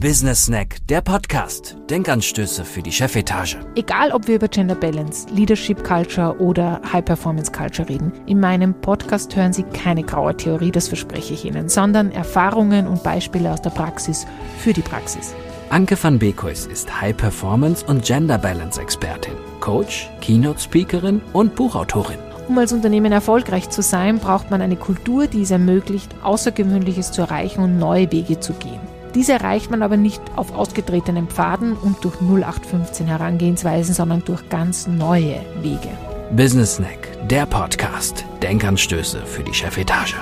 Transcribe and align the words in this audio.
Business 0.00 0.46
Snack, 0.46 0.78
der 0.88 1.02
Podcast. 1.02 1.76
Denkanstöße 1.90 2.64
für 2.64 2.80
die 2.80 2.90
Chefetage. 2.90 3.58
Egal, 3.74 4.12
ob 4.12 4.26
wir 4.26 4.36
über 4.36 4.48
Gender 4.48 4.74
Balance, 4.74 5.28
Leadership 5.28 5.84
Culture 5.84 6.38
oder 6.38 6.80
High 6.90 7.04
Performance 7.04 7.52
Culture 7.52 7.86
reden, 7.86 8.10
in 8.24 8.40
meinem 8.40 8.72
Podcast 8.72 9.36
hören 9.36 9.52
Sie 9.52 9.62
keine 9.62 10.02
graue 10.02 10.34
Theorie, 10.34 10.70
das 10.70 10.88
verspreche 10.88 11.34
ich 11.34 11.44
Ihnen, 11.44 11.68
sondern 11.68 12.12
Erfahrungen 12.12 12.86
und 12.86 13.02
Beispiele 13.02 13.52
aus 13.52 13.60
der 13.60 13.70
Praxis 13.70 14.26
für 14.56 14.72
die 14.72 14.80
Praxis. 14.80 15.34
Anke 15.68 16.02
van 16.02 16.18
Beekhuis 16.18 16.64
ist 16.64 16.98
High 16.98 17.18
Performance 17.18 17.84
und 17.84 18.02
Gender 18.02 18.38
Balance 18.38 18.80
Expertin, 18.80 19.34
Coach, 19.60 20.08
Keynote 20.22 20.60
Speakerin 20.60 21.20
und 21.34 21.54
Buchautorin. 21.56 22.18
Um 22.48 22.56
als 22.56 22.72
Unternehmen 22.72 23.12
erfolgreich 23.12 23.68
zu 23.68 23.82
sein, 23.82 24.18
braucht 24.18 24.50
man 24.50 24.62
eine 24.62 24.76
Kultur, 24.76 25.26
die 25.26 25.42
es 25.42 25.50
ermöglicht, 25.50 26.14
Außergewöhnliches 26.22 27.12
zu 27.12 27.20
erreichen 27.20 27.60
und 27.62 27.78
neue 27.78 28.10
Wege 28.10 28.40
zu 28.40 28.54
gehen. 28.54 28.80
Diese 29.14 29.32
erreicht 29.32 29.70
man 29.70 29.82
aber 29.82 29.96
nicht 29.96 30.22
auf 30.36 30.52
ausgetretenen 30.54 31.26
Pfaden 31.26 31.72
und 31.72 32.04
durch 32.04 32.20
0815 32.20 33.08
Herangehensweisen, 33.08 33.92
sondern 33.92 34.24
durch 34.24 34.48
ganz 34.48 34.86
neue 34.86 35.40
Wege. 35.62 35.88
Business 36.30 36.76
Snack, 36.76 37.08
der 37.28 37.44
Podcast. 37.46 38.24
Denkanstöße 38.40 39.26
für 39.26 39.42
die 39.42 39.52
Chefetage. 39.52 40.14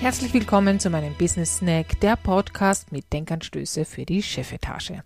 Herzlich 0.00 0.32
willkommen 0.32 0.78
zu 0.78 0.88
meinem 0.88 1.14
Business 1.14 1.58
Snack, 1.58 1.98
der 2.00 2.16
Podcast 2.16 2.92
mit 2.92 3.12
Denkanstöße 3.12 3.84
für 3.84 4.06
die 4.06 4.22
Chefetage. 4.22 5.02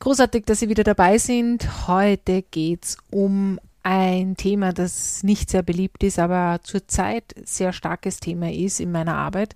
Großartig, 0.00 0.46
dass 0.46 0.60
Sie 0.60 0.70
wieder 0.70 0.82
dabei 0.82 1.18
sind. 1.18 1.86
Heute 1.86 2.42
geht's 2.42 2.96
um 3.10 3.60
ein 3.84 4.36
Thema, 4.36 4.72
das 4.72 5.22
nicht 5.22 5.50
sehr 5.50 5.62
beliebt 5.62 6.02
ist, 6.02 6.18
aber 6.18 6.60
zurzeit 6.62 7.34
sehr 7.44 7.72
starkes 7.72 8.18
Thema 8.18 8.50
ist 8.50 8.80
in 8.80 8.90
meiner 8.90 9.14
Arbeit. 9.14 9.54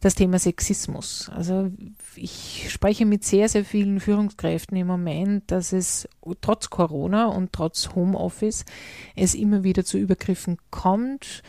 Das 0.00 0.14
Thema 0.14 0.38
Sexismus. 0.38 1.30
Also 1.34 1.70
ich 2.14 2.66
spreche 2.68 3.06
mit 3.06 3.24
sehr, 3.24 3.48
sehr 3.48 3.64
vielen 3.64 4.00
Führungskräften 4.00 4.76
im 4.76 4.86
Moment, 4.86 5.50
dass 5.50 5.72
es 5.72 6.06
trotz 6.42 6.68
Corona 6.68 7.26
und 7.26 7.54
trotz 7.54 7.94
Homeoffice 7.94 8.66
es 9.16 9.34
immer 9.34 9.64
wieder 9.64 9.82
zu 9.82 9.96
Übergriffen 9.96 10.58
kommt 10.70 11.42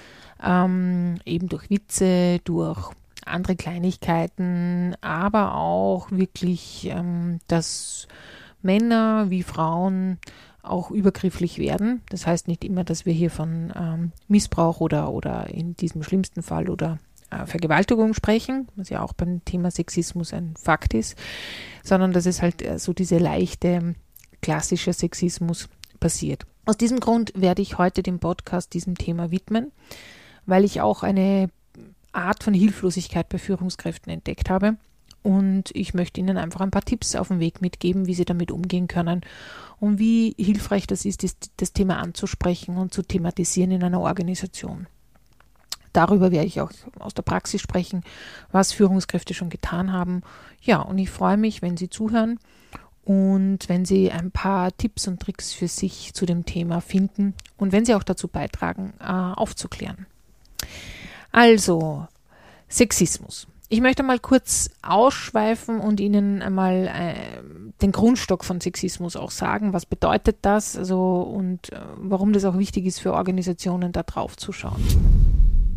ähm, 0.43 1.17
eben 1.25 1.49
durch 1.49 1.69
Witze, 1.69 2.39
durch 2.43 2.91
andere 3.25 3.55
Kleinigkeiten, 3.55 4.95
aber 5.01 5.55
auch 5.55 6.11
wirklich, 6.11 6.87
ähm, 6.91 7.39
dass 7.47 8.07
Männer 8.61 9.29
wie 9.29 9.43
Frauen 9.43 10.19
auch 10.69 10.91
übergrifflich 10.91 11.57
werden. 11.57 12.01
Das 12.09 12.27
heißt 12.27 12.47
nicht 12.47 12.63
immer, 12.63 12.83
dass 12.83 13.05
wir 13.05 13.13
hier 13.13 13.31
von 13.31 13.71
ähm, 13.75 14.11
Missbrauch 14.27 14.81
oder, 14.81 15.11
oder 15.11 15.49
in 15.49 15.75
diesem 15.75 16.03
schlimmsten 16.03 16.41
Fall 16.41 16.69
oder 16.69 16.99
äh, 17.31 17.45
Vergewaltigung 17.45 18.13
sprechen, 18.13 18.67
was 18.75 18.89
ja 18.89 19.01
auch 19.01 19.13
beim 19.13 19.43
Thema 19.45 19.71
Sexismus 19.71 20.33
ein 20.33 20.55
Fakt 20.57 20.93
ist, 20.93 21.17
sondern 21.83 22.11
dass 22.11 22.25
es 22.25 22.41
halt 22.41 22.61
äh, 22.61 22.79
so 22.79 22.93
diese 22.93 23.17
leichte 23.17 23.95
klassische 24.41 24.93
Sexismus 24.93 25.69
passiert. 25.99 26.45
Aus 26.65 26.77
diesem 26.77 26.99
Grund 26.99 27.31
werde 27.35 27.61
ich 27.61 27.77
heute 27.77 28.03
den 28.03 28.19
Podcast 28.19 28.73
diesem 28.73 28.95
Thema 28.95 29.31
widmen 29.31 29.71
weil 30.45 30.63
ich 30.63 30.81
auch 30.81 31.03
eine 31.03 31.49
Art 32.11 32.43
von 32.43 32.53
Hilflosigkeit 32.53 33.27
bei 33.29 33.37
Führungskräften 33.37 34.11
entdeckt 34.11 34.49
habe. 34.49 34.77
Und 35.25 35.71
ich 35.73 35.95
möchte 35.95 36.19
Ihnen 36.19 36.37
einfach 36.37 36.61
ein 36.61 36.69
paar 36.69 36.85
Tipps 36.85 37.15
auf 37.15 37.29
den 37.29 37.39
Weg 37.39 37.59
mitgeben, 37.59 38.05
wie 38.05 38.13
Sie 38.13 38.25
damit 38.25 38.51
umgehen 38.51 38.87
können 38.87 39.21
und 39.79 39.97
wie 39.97 40.35
hilfreich 40.37 40.85
das 40.85 41.03
ist, 41.03 41.23
das, 41.57 41.73
Thema 41.73 41.97
anzusprechen 41.97 42.77
und 42.77 42.93
zu 42.93 43.01
thematisieren 43.01 43.71
in 43.71 43.83
einer 43.83 44.01
Organisation. 44.01 44.85
Darüber 45.93 46.31
werde 46.31 46.45
ich 46.45 46.61
auch 46.61 46.71
aus 46.99 47.15
der 47.15 47.23
Praxis 47.23 47.59
sprechen, 47.59 48.03
was 48.51 48.71
Führungskräfte 48.71 49.33
schon 49.33 49.49
getan 49.49 49.91
haben. 49.91 50.21
Ja, 50.61 50.81
und 50.81 50.99
ich 50.99 51.09
freue 51.09 51.37
mich, 51.37 51.63
wenn 51.63 51.75
Sie 51.75 51.89
zuhören 51.89 52.39
und 53.03 53.67
wenn 53.67 53.83
Sie 53.83 54.11
ein 54.11 54.29
paar 54.29 54.77
Tipps 54.77 55.07
und 55.07 55.19
Tricks 55.21 55.53
für 55.53 55.67
sich 55.67 56.13
zu 56.13 56.27
dem 56.27 56.45
Thema 56.45 56.81
finden 56.81 57.33
und 57.57 57.71
wenn 57.71 57.83
Sie 57.83 57.95
auch 57.95 58.03
dazu 58.03 58.27
beitragen, 58.27 58.93
äh, 58.99 59.05
aufzuklären. 59.05 60.05
Also, 61.31 62.07
Sexismus. 62.69 63.47
Ich 63.67 63.81
möchte 63.81 64.03
mal 64.03 64.19
kurz 64.19 64.69
ausschweifen 64.83 65.79
und 65.79 65.99
Ihnen 65.99 66.41
einmal 66.41 66.87
äh, 66.87 67.41
den 67.81 67.91
Grundstock 67.91 68.45
von 68.45 68.61
Sexismus 68.61 69.15
auch 69.15 69.31
sagen. 69.31 69.73
Was 69.73 69.85
bedeutet 69.85 70.37
das? 70.43 70.77
Also, 70.77 71.21
und 71.21 71.71
äh, 71.71 71.79
warum 71.97 72.31
das 72.31 72.45
auch 72.45 72.57
wichtig 72.57 72.85
ist 72.85 72.99
für 72.99 73.13
Organisationen, 73.13 73.91
da 73.91 74.03
drauf 74.03 74.37
zu 74.37 74.51
schauen. 74.51 74.81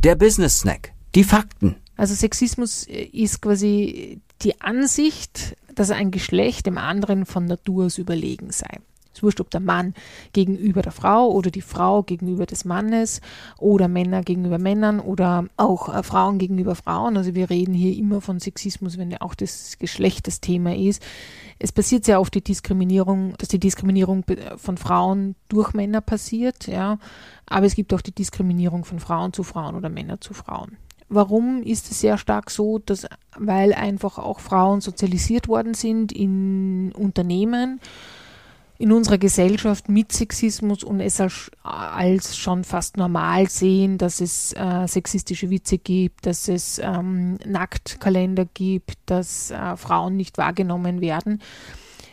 Der 0.04 0.16
Business 0.16 0.60
Snack. 0.60 0.92
Die 1.14 1.24
Fakten. 1.24 1.76
Also 1.96 2.14
Sexismus 2.14 2.86
äh, 2.86 3.04
ist 3.04 3.40
quasi 3.40 4.20
die 4.42 4.60
Ansicht, 4.60 5.56
dass 5.74 5.90
ein 5.90 6.10
Geschlecht 6.10 6.66
dem 6.66 6.76
anderen 6.76 7.24
von 7.24 7.46
Natur 7.46 7.86
aus 7.86 7.98
überlegen 7.98 8.50
sei. 8.50 8.78
Ist 9.18 9.22
wurscht, 9.24 9.40
ob 9.40 9.50
der 9.50 9.60
Mann 9.60 9.94
gegenüber 10.32 10.80
der 10.80 10.92
Frau 10.92 11.28
oder 11.32 11.50
die 11.50 11.60
Frau 11.60 12.04
gegenüber 12.04 12.46
des 12.46 12.64
Mannes 12.64 13.20
oder 13.58 13.88
Männer 13.88 14.22
gegenüber 14.22 14.58
Männern 14.58 15.00
oder 15.00 15.46
auch 15.56 15.92
äh, 15.92 16.04
Frauen 16.04 16.38
gegenüber 16.38 16.76
Frauen. 16.76 17.16
Also 17.16 17.34
wir 17.34 17.50
reden 17.50 17.74
hier 17.74 17.96
immer 17.96 18.20
von 18.20 18.38
Sexismus, 18.38 18.96
wenn 18.96 19.10
ja 19.10 19.20
auch 19.20 19.34
das 19.34 19.76
Geschlecht 19.78 20.28
das 20.28 20.40
Thema 20.40 20.76
ist. 20.76 21.02
Es 21.58 21.72
passiert 21.72 22.04
sehr 22.04 22.20
oft 22.20 22.32
die 22.32 22.44
Diskriminierung, 22.44 23.34
dass 23.38 23.48
die 23.48 23.58
Diskriminierung 23.58 24.24
von 24.56 24.76
Frauen 24.76 25.34
durch 25.48 25.72
Männer 25.74 26.00
passiert, 26.00 26.68
ja. 26.68 26.98
Aber 27.46 27.66
es 27.66 27.74
gibt 27.74 27.92
auch 27.92 28.00
die 28.00 28.14
Diskriminierung 28.14 28.84
von 28.84 29.00
Frauen 29.00 29.32
zu 29.32 29.42
Frauen 29.42 29.74
oder 29.74 29.88
Männer 29.88 30.20
zu 30.20 30.32
Frauen. 30.32 30.76
Warum 31.08 31.62
ist 31.62 31.90
es 31.90 32.00
sehr 32.00 32.18
stark 32.18 32.50
so? 32.50 32.78
Dass, 32.78 33.06
weil 33.36 33.72
einfach 33.72 34.18
auch 34.18 34.40
Frauen 34.40 34.80
sozialisiert 34.80 35.48
worden 35.48 35.74
sind 35.74 36.12
in 36.12 36.92
Unternehmen 36.92 37.80
in 38.78 38.92
unserer 38.92 39.18
Gesellschaft 39.18 39.88
mit 39.88 40.12
Sexismus 40.12 40.84
und 40.84 41.00
es 41.00 41.20
als, 41.20 41.50
als 41.64 42.36
schon 42.36 42.62
fast 42.62 42.96
normal 42.96 43.48
sehen, 43.48 43.98
dass 43.98 44.20
es 44.20 44.52
äh, 44.52 44.86
sexistische 44.86 45.50
Witze 45.50 45.78
gibt, 45.78 46.26
dass 46.26 46.46
es 46.46 46.78
ähm, 46.78 47.38
Nacktkalender 47.44 48.46
gibt, 48.54 48.96
dass 49.06 49.50
äh, 49.50 49.76
Frauen 49.76 50.16
nicht 50.16 50.38
wahrgenommen 50.38 51.00
werden. 51.00 51.42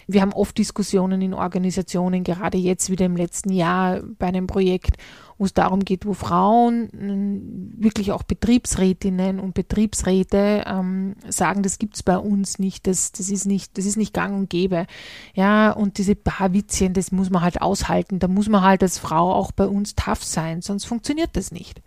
Wir 0.08 0.22
haben 0.22 0.34
oft 0.34 0.58
Diskussionen 0.58 1.22
in 1.22 1.34
Organisationen, 1.34 2.24
gerade 2.24 2.58
jetzt 2.58 2.90
wieder 2.90 3.06
im 3.06 3.16
letzten 3.16 3.52
Jahr 3.52 4.02
bei 4.20 4.28
einem 4.28 4.48
Projekt, 4.48 4.98
wo 5.38 5.46
es 5.46 5.54
darum 5.54 5.82
geht, 5.82 6.06
wo 6.06 6.14
Frauen, 6.14 6.90
mm, 6.94 7.84
wirklich 7.84 8.12
auch 8.12 8.24
Betriebsrätinnen 8.24 9.40
und 9.40 9.54
Betriebsräte 9.54 10.64
ähm, 10.66 11.16
sagen, 11.28 11.62
das 11.62 11.78
gibt's 11.78 12.04
bei 12.04 12.18
uns 12.18 12.58
nicht, 12.60 12.88
das, 12.88 13.12
das 13.12 13.30
ist 13.30 13.46
nicht, 13.46 13.78
das 13.78 13.86
ist 13.86 13.98
nicht 13.98 14.14
gang 14.14 14.36
und 14.36 14.50
gäbe. 14.50 14.88
Ja, 15.34 15.72
und 15.72 15.98
diese 15.98 16.16
paar 16.16 16.54
Witzchen, 16.54 16.94
das 16.94 17.12
muss 17.12 17.30
man 17.30 17.42
halt 17.42 17.62
aushalten. 17.62 18.20
Da 18.20 18.28
muss 18.28 18.48
man 18.48 18.62
halt 18.62 18.82
als 18.82 18.98
Frau 18.98 19.34
auch 19.34 19.52
bei 19.52 19.68
uns 19.68 19.96
tough 19.96 20.24
sein, 20.24 20.62
sonst 20.62 20.86
funktioniert 20.86 21.32
das 21.34 21.52
nicht. 21.52 21.82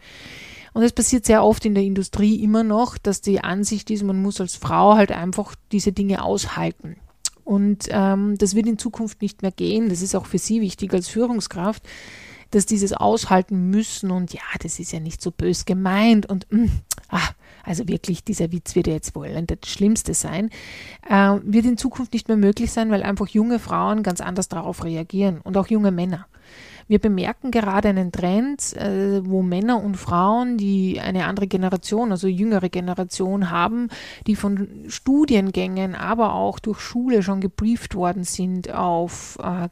Und 0.74 0.82
es 0.82 0.92
passiert 0.92 1.24
sehr 1.24 1.42
oft 1.42 1.64
in 1.64 1.74
der 1.74 1.82
Industrie 1.82 2.42
immer 2.42 2.62
noch, 2.62 2.98
dass 2.98 3.20
die 3.20 3.40
Ansicht 3.40 3.90
ist, 3.90 4.02
man 4.02 4.20
muss 4.20 4.40
als 4.40 4.56
Frau 4.56 4.94
halt 4.94 5.10
einfach 5.10 5.54
diese 5.72 5.92
Dinge 5.92 6.22
aushalten. 6.22 6.96
Und 7.44 7.88
ähm, 7.88 8.36
das 8.36 8.54
wird 8.54 8.66
in 8.66 8.76
Zukunft 8.76 9.22
nicht 9.22 9.40
mehr 9.40 9.50
gehen. 9.50 9.88
Das 9.88 10.02
ist 10.02 10.14
auch 10.14 10.26
für 10.26 10.36
Sie 10.36 10.60
wichtig 10.60 10.92
als 10.92 11.08
Führungskraft, 11.08 11.82
dass 12.50 12.66
dieses 12.66 12.92
aushalten 12.92 13.70
müssen 13.70 14.10
und 14.10 14.32
ja, 14.32 14.40
das 14.60 14.78
ist 14.78 14.92
ja 14.92 15.00
nicht 15.00 15.20
so 15.20 15.30
bös 15.30 15.64
gemeint 15.64 16.26
und 16.26 16.46
mh, 16.50 16.64
mm, 16.64 16.80
ah, 17.10 17.28
also 17.64 17.86
wirklich, 17.86 18.24
dieser 18.24 18.50
Witz 18.50 18.74
wird 18.74 18.86
ja 18.86 18.94
jetzt 18.94 19.14
wohl 19.14 19.28
das 19.46 19.70
Schlimmste 19.70 20.14
sein, 20.14 20.50
äh, 21.08 21.36
wird 21.42 21.66
in 21.66 21.76
Zukunft 21.76 22.14
nicht 22.14 22.28
mehr 22.28 22.36
möglich 22.38 22.72
sein, 22.72 22.90
weil 22.90 23.02
einfach 23.02 23.28
junge 23.28 23.58
Frauen 23.58 24.02
ganz 24.02 24.20
anders 24.20 24.48
darauf 24.48 24.84
reagieren 24.84 25.40
und 25.42 25.56
auch 25.56 25.66
junge 25.66 25.90
Männer. 25.90 26.26
Wir 26.88 26.98
bemerken 26.98 27.50
gerade 27.50 27.88
einen 27.88 28.12
Trend, 28.12 28.74
äh, 28.74 29.20
wo 29.24 29.42
Männer 29.42 29.82
und 29.82 29.96
Frauen, 29.96 30.56
die 30.56 31.00
eine 31.00 31.26
andere 31.26 31.46
Generation, 31.46 32.10
also 32.10 32.26
jüngere 32.26 32.70
Generation 32.70 33.50
haben, 33.50 33.88
die 34.26 34.34
von 34.34 34.68
Studiengängen, 34.88 35.94
aber 35.94 36.34
auch 36.34 36.58
durch 36.58 36.80
Schule 36.80 37.22
schon 37.22 37.40
gebrieft 37.40 37.94
worden 37.94 38.24
sind 38.24 38.72
auf, 38.72 39.38
äh, 39.42 39.68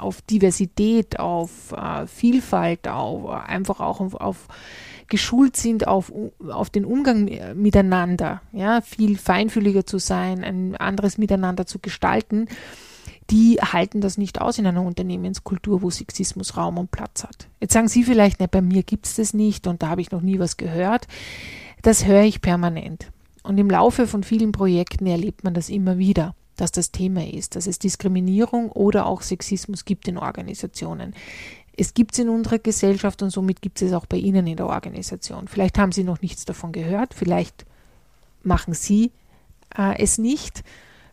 auf 0.00 0.22
Diversität, 0.22 1.20
auf 1.20 1.72
äh, 1.72 2.06
Vielfalt, 2.06 2.88
auf, 2.88 3.28
einfach 3.28 3.80
auch 3.80 4.00
auf, 4.00 4.14
auf 4.14 4.48
geschult 5.08 5.56
sind 5.56 5.86
auf, 5.86 6.12
auf 6.48 6.68
den 6.68 6.84
Umgang 6.84 7.30
miteinander, 7.54 8.42
ja, 8.50 8.80
viel 8.80 9.16
feinfühliger 9.16 9.86
zu 9.86 9.98
sein, 9.98 10.42
ein 10.42 10.74
anderes 10.74 11.16
Miteinander 11.16 11.64
zu 11.64 11.78
gestalten 11.78 12.48
die 13.30 13.58
halten 13.60 14.00
das 14.00 14.18
nicht 14.18 14.40
aus 14.40 14.58
in 14.58 14.66
einer 14.66 14.82
Unternehmenskultur, 14.82 15.82
wo 15.82 15.90
Sexismus 15.90 16.56
Raum 16.56 16.78
und 16.78 16.90
Platz 16.90 17.24
hat. 17.24 17.48
Jetzt 17.60 17.72
sagen 17.72 17.88
Sie 17.88 18.04
vielleicht, 18.04 18.40
ne, 18.40 18.48
bei 18.48 18.62
mir 18.62 18.82
gibt 18.82 19.06
es 19.06 19.16
das 19.16 19.34
nicht 19.34 19.66
und 19.66 19.82
da 19.82 19.88
habe 19.88 20.00
ich 20.00 20.10
noch 20.10 20.20
nie 20.20 20.38
was 20.38 20.56
gehört. 20.56 21.06
Das 21.82 22.06
höre 22.06 22.22
ich 22.22 22.40
permanent. 22.40 23.10
Und 23.42 23.58
im 23.58 23.70
Laufe 23.70 24.06
von 24.06 24.22
vielen 24.22 24.52
Projekten 24.52 25.06
erlebt 25.06 25.44
man 25.44 25.54
das 25.54 25.68
immer 25.68 25.98
wieder, 25.98 26.34
dass 26.56 26.72
das 26.72 26.90
Thema 26.90 27.26
ist, 27.26 27.56
dass 27.56 27.66
es 27.66 27.78
Diskriminierung 27.78 28.70
oder 28.72 29.06
auch 29.06 29.22
Sexismus 29.22 29.84
gibt 29.84 30.08
in 30.08 30.18
Organisationen. 30.18 31.14
Es 31.76 31.94
gibt 31.94 32.12
es 32.12 32.20
in 32.20 32.28
unserer 32.28 32.58
Gesellschaft 32.58 33.22
und 33.22 33.30
somit 33.30 33.60
gibt 33.60 33.82
es 33.82 33.88
es 33.88 33.94
auch 33.94 34.06
bei 34.06 34.16
Ihnen 34.16 34.46
in 34.46 34.56
der 34.56 34.66
Organisation. 34.66 35.46
Vielleicht 35.46 35.78
haben 35.78 35.92
Sie 35.92 36.04
noch 36.04 36.22
nichts 36.22 36.44
davon 36.44 36.72
gehört, 36.72 37.12
vielleicht 37.12 37.66
machen 38.46 38.72
sie 38.72 39.12
äh, 39.76 40.00
es 40.02 40.16
nicht. 40.16 40.62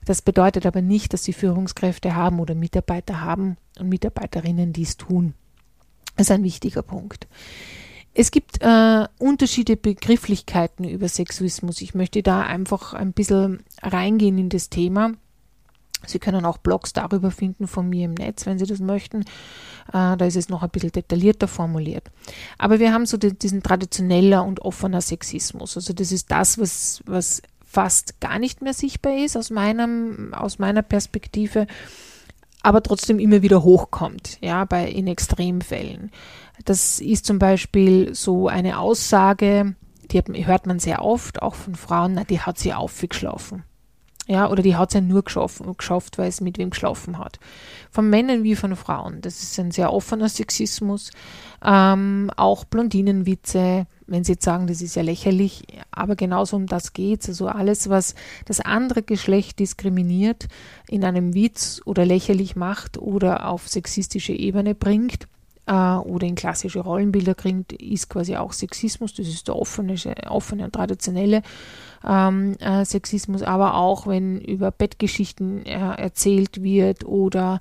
Das 0.05 0.21
bedeutet 0.21 0.65
aber 0.65 0.81
nicht, 0.81 1.13
dass 1.13 1.23
sie 1.23 1.33
Führungskräfte 1.33 2.15
haben 2.15 2.39
oder 2.39 2.55
Mitarbeiter 2.55 3.21
haben 3.21 3.57
und 3.79 3.89
Mitarbeiterinnen 3.89 4.73
dies 4.73 4.97
tun. 4.97 5.33
Das 6.15 6.27
ist 6.27 6.31
ein 6.31 6.43
wichtiger 6.43 6.83
Punkt. 6.83 7.27
Es 8.13 8.29
gibt 8.29 8.61
äh, 8.61 9.07
unterschiedliche 9.17 9.77
Begrifflichkeiten 9.77 10.87
über 10.87 11.09
Sexismus. 11.09 11.81
Ich 11.81 11.95
möchte 11.95 12.21
da 12.21 12.41
einfach 12.41 12.93
ein 12.93 13.13
bisschen 13.13 13.63
reingehen 13.81 14.37
in 14.37 14.49
das 14.49 14.69
Thema. 14.69 15.13
Sie 16.05 16.19
können 16.19 16.45
auch 16.45 16.57
Blogs 16.57 16.93
darüber 16.93 17.31
finden 17.31 17.67
von 17.67 17.87
mir 17.89 18.05
im 18.05 18.13
Netz, 18.13 18.45
wenn 18.45 18.59
Sie 18.59 18.65
das 18.65 18.79
möchten. 18.79 19.21
Äh, 19.87 20.17
da 20.17 20.25
ist 20.25 20.35
es 20.35 20.49
noch 20.49 20.61
ein 20.61 20.69
bisschen 20.69 20.91
detaillierter 20.91 21.47
formuliert. 21.47 22.11
Aber 22.57 22.79
wir 22.79 22.93
haben 22.93 23.05
so 23.05 23.17
die, 23.17 23.37
diesen 23.37 23.63
traditioneller 23.63 24.43
und 24.43 24.59
offener 24.61 25.01
Sexismus. 25.01 25.75
Also 25.77 25.93
das 25.93 26.11
ist 26.11 26.29
das, 26.29 26.57
was, 26.57 27.01
was 27.05 27.41
fast 27.73 28.21
gar 28.21 28.37
nicht 28.37 28.61
mehr 28.61 28.73
sichtbar 28.73 29.17
ist 29.17 29.35
aus, 29.35 29.49
meinem, 29.49 30.33
aus 30.33 30.59
meiner 30.59 30.83
Perspektive, 30.83 31.65
aber 32.61 32.83
trotzdem 32.83 33.17
immer 33.17 33.41
wieder 33.41 33.63
hochkommt, 33.63 34.37
ja, 34.41 34.63
bei, 34.65 34.87
in 34.87 35.07
Extremfällen. 35.07 36.11
Das 36.65 37.01
ist 37.01 37.25
zum 37.25 37.39
Beispiel 37.39 38.13
so 38.13 38.47
eine 38.47 38.77
Aussage, 38.77 39.75
die 40.11 40.21
hört 40.45 40.67
man 40.67 40.77
sehr 40.77 41.03
oft, 41.03 41.41
auch 41.41 41.55
von 41.55 41.73
Frauen, 41.73 42.13
na, 42.13 42.23
die 42.23 42.41
hat 42.41 42.59
sie 42.59 42.73
aufgeschlafen. 42.73 43.63
Ja, 44.27 44.49
oder 44.49 44.63
die 44.63 44.77
hat 44.77 44.89
es 44.89 44.93
ja 44.93 45.01
nur 45.01 45.23
geschaffen, 45.23 45.75
geschafft, 45.75 46.17
weil 46.17 46.29
es 46.29 46.39
mit 46.39 46.57
wem 46.57 46.69
geschlafen 46.69 47.17
hat. 47.17 47.39
Von 47.91 48.09
Männern 48.09 48.43
wie 48.43 48.55
von 48.55 48.75
Frauen. 48.75 49.19
Das 49.19 49.43
ist 49.43 49.59
ein 49.59 49.71
sehr 49.71 49.91
offener 49.91 50.29
Sexismus. 50.29 51.11
Ähm, 51.61 52.31
auch 52.37 52.63
Blondinenwitze, 52.63 53.85
wenn 54.07 54.23
Sie 54.23 54.33
jetzt 54.33 54.45
sagen, 54.45 54.67
das 54.67 54.81
ist 54.81 54.95
ja 54.95 55.01
lächerlich, 55.01 55.63
aber 55.91 56.15
genauso 56.15 56.55
um 56.55 56.67
das 56.67 56.93
geht 56.93 57.21
es. 57.21 57.29
Also 57.29 57.47
alles, 57.47 57.89
was 57.89 58.15
das 58.45 58.59
andere 58.59 59.03
Geschlecht 59.03 59.59
diskriminiert, 59.59 60.47
in 60.87 61.03
einem 61.03 61.33
Witz 61.33 61.81
oder 61.85 62.05
lächerlich 62.05 62.55
macht 62.55 62.97
oder 62.97 63.47
auf 63.47 63.67
sexistische 63.67 64.33
Ebene 64.33 64.75
bringt, 64.75 65.27
äh, 65.65 65.73
oder 65.73 66.27
in 66.27 66.35
klassische 66.35 66.81
Rollenbilder 66.81 67.35
kriegt, 67.35 67.73
ist 67.73 68.09
quasi 68.09 68.35
auch 68.35 68.53
Sexismus. 68.53 69.13
Das 69.13 69.27
ist 69.27 69.47
der 69.47 69.55
offene, 69.55 69.95
offene 70.27 70.65
und 70.65 70.73
traditionelle 70.73 71.41
ähm, 72.05 72.55
äh, 72.59 72.83
Sexismus, 72.85 73.43
aber 73.43 73.75
auch 73.75 74.07
wenn 74.07 74.41
über 74.41 74.71
Bettgeschichten 74.71 75.65
äh, 75.65 75.95
erzählt 75.95 76.61
wird 76.63 77.05
oder 77.05 77.59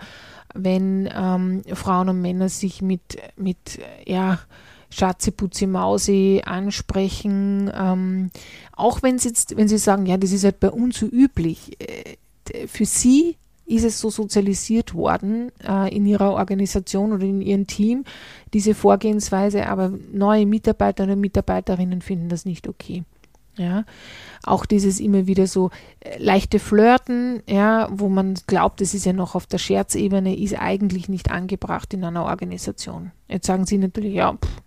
wenn 0.55 1.09
ähm, 1.15 1.63
Frauen 1.75 2.09
und 2.09 2.21
Männer 2.21 2.49
sich 2.49 2.83
mit, 2.83 3.19
mit 3.37 3.79
ja, 4.07 4.41
Schatze, 4.93 5.33
Putzi, 5.33 5.67
Mausi 5.67 6.43
ansprechen, 6.45 7.71
ähm, 7.75 8.31
auch 8.77 9.03
wenn 9.03 9.19
sie, 9.19 9.29
jetzt, 9.29 9.57
wenn 9.57 9.69
sie 9.69 9.79
sagen, 9.79 10.07
ja, 10.07 10.17
das 10.17 10.33
ist 10.33 10.45
halt 10.45 10.61
bei 10.61 10.71
uns 10.71 10.99
so 10.99 11.07
üblich. 11.07 11.79
Äh, 11.81 12.67
für 12.67 12.85
sie 12.85 13.37
ist 13.65 13.85
es 13.85 14.01
so 14.01 14.11
sozialisiert 14.11 14.95
worden 14.95 15.51
äh, 15.67 15.95
in 15.95 16.05
ihrer 16.05 16.33
Organisation 16.33 17.13
oder 17.13 17.25
in 17.25 17.41
ihrem 17.41 17.67
Team, 17.67 18.05
diese 18.53 18.75
Vorgehensweise, 18.75 19.67
aber 19.67 19.93
neue 20.13 20.47
Mitarbeiter 20.47 21.05
oder 21.05 21.17
Mitarbeiterinnen 21.17 22.03
finden 22.03 22.29
das 22.29 22.45
nicht 22.45 22.69
okay. 22.69 23.05
Ja, 23.59 23.85
auch 24.45 24.65
dieses 24.65 24.99
immer 24.99 25.27
wieder 25.27 25.47
so 25.47 25.71
äh, 26.01 26.17
leichte 26.19 26.59
Flirten, 26.59 27.43
ja, 27.47 27.89
wo 27.91 28.09
man 28.09 28.35
glaubt, 28.47 28.81
es 28.81 28.95
ist 28.95 29.05
ja 29.05 29.13
noch 29.13 29.35
auf 29.35 29.47
der 29.47 29.59
Scherzebene, 29.59 30.35
ist 30.39 30.59
eigentlich 30.59 31.11
nicht 31.11 31.31
angebracht 31.31 31.93
in 31.93 32.03
einer 32.03 32.25
Organisation. 32.25 33.13
Jetzt 33.29 33.47
sagen 33.47 33.67
sie 33.67 33.77
natürlich, 33.77 34.15
ja, 34.15 34.33
pff, 34.33 34.63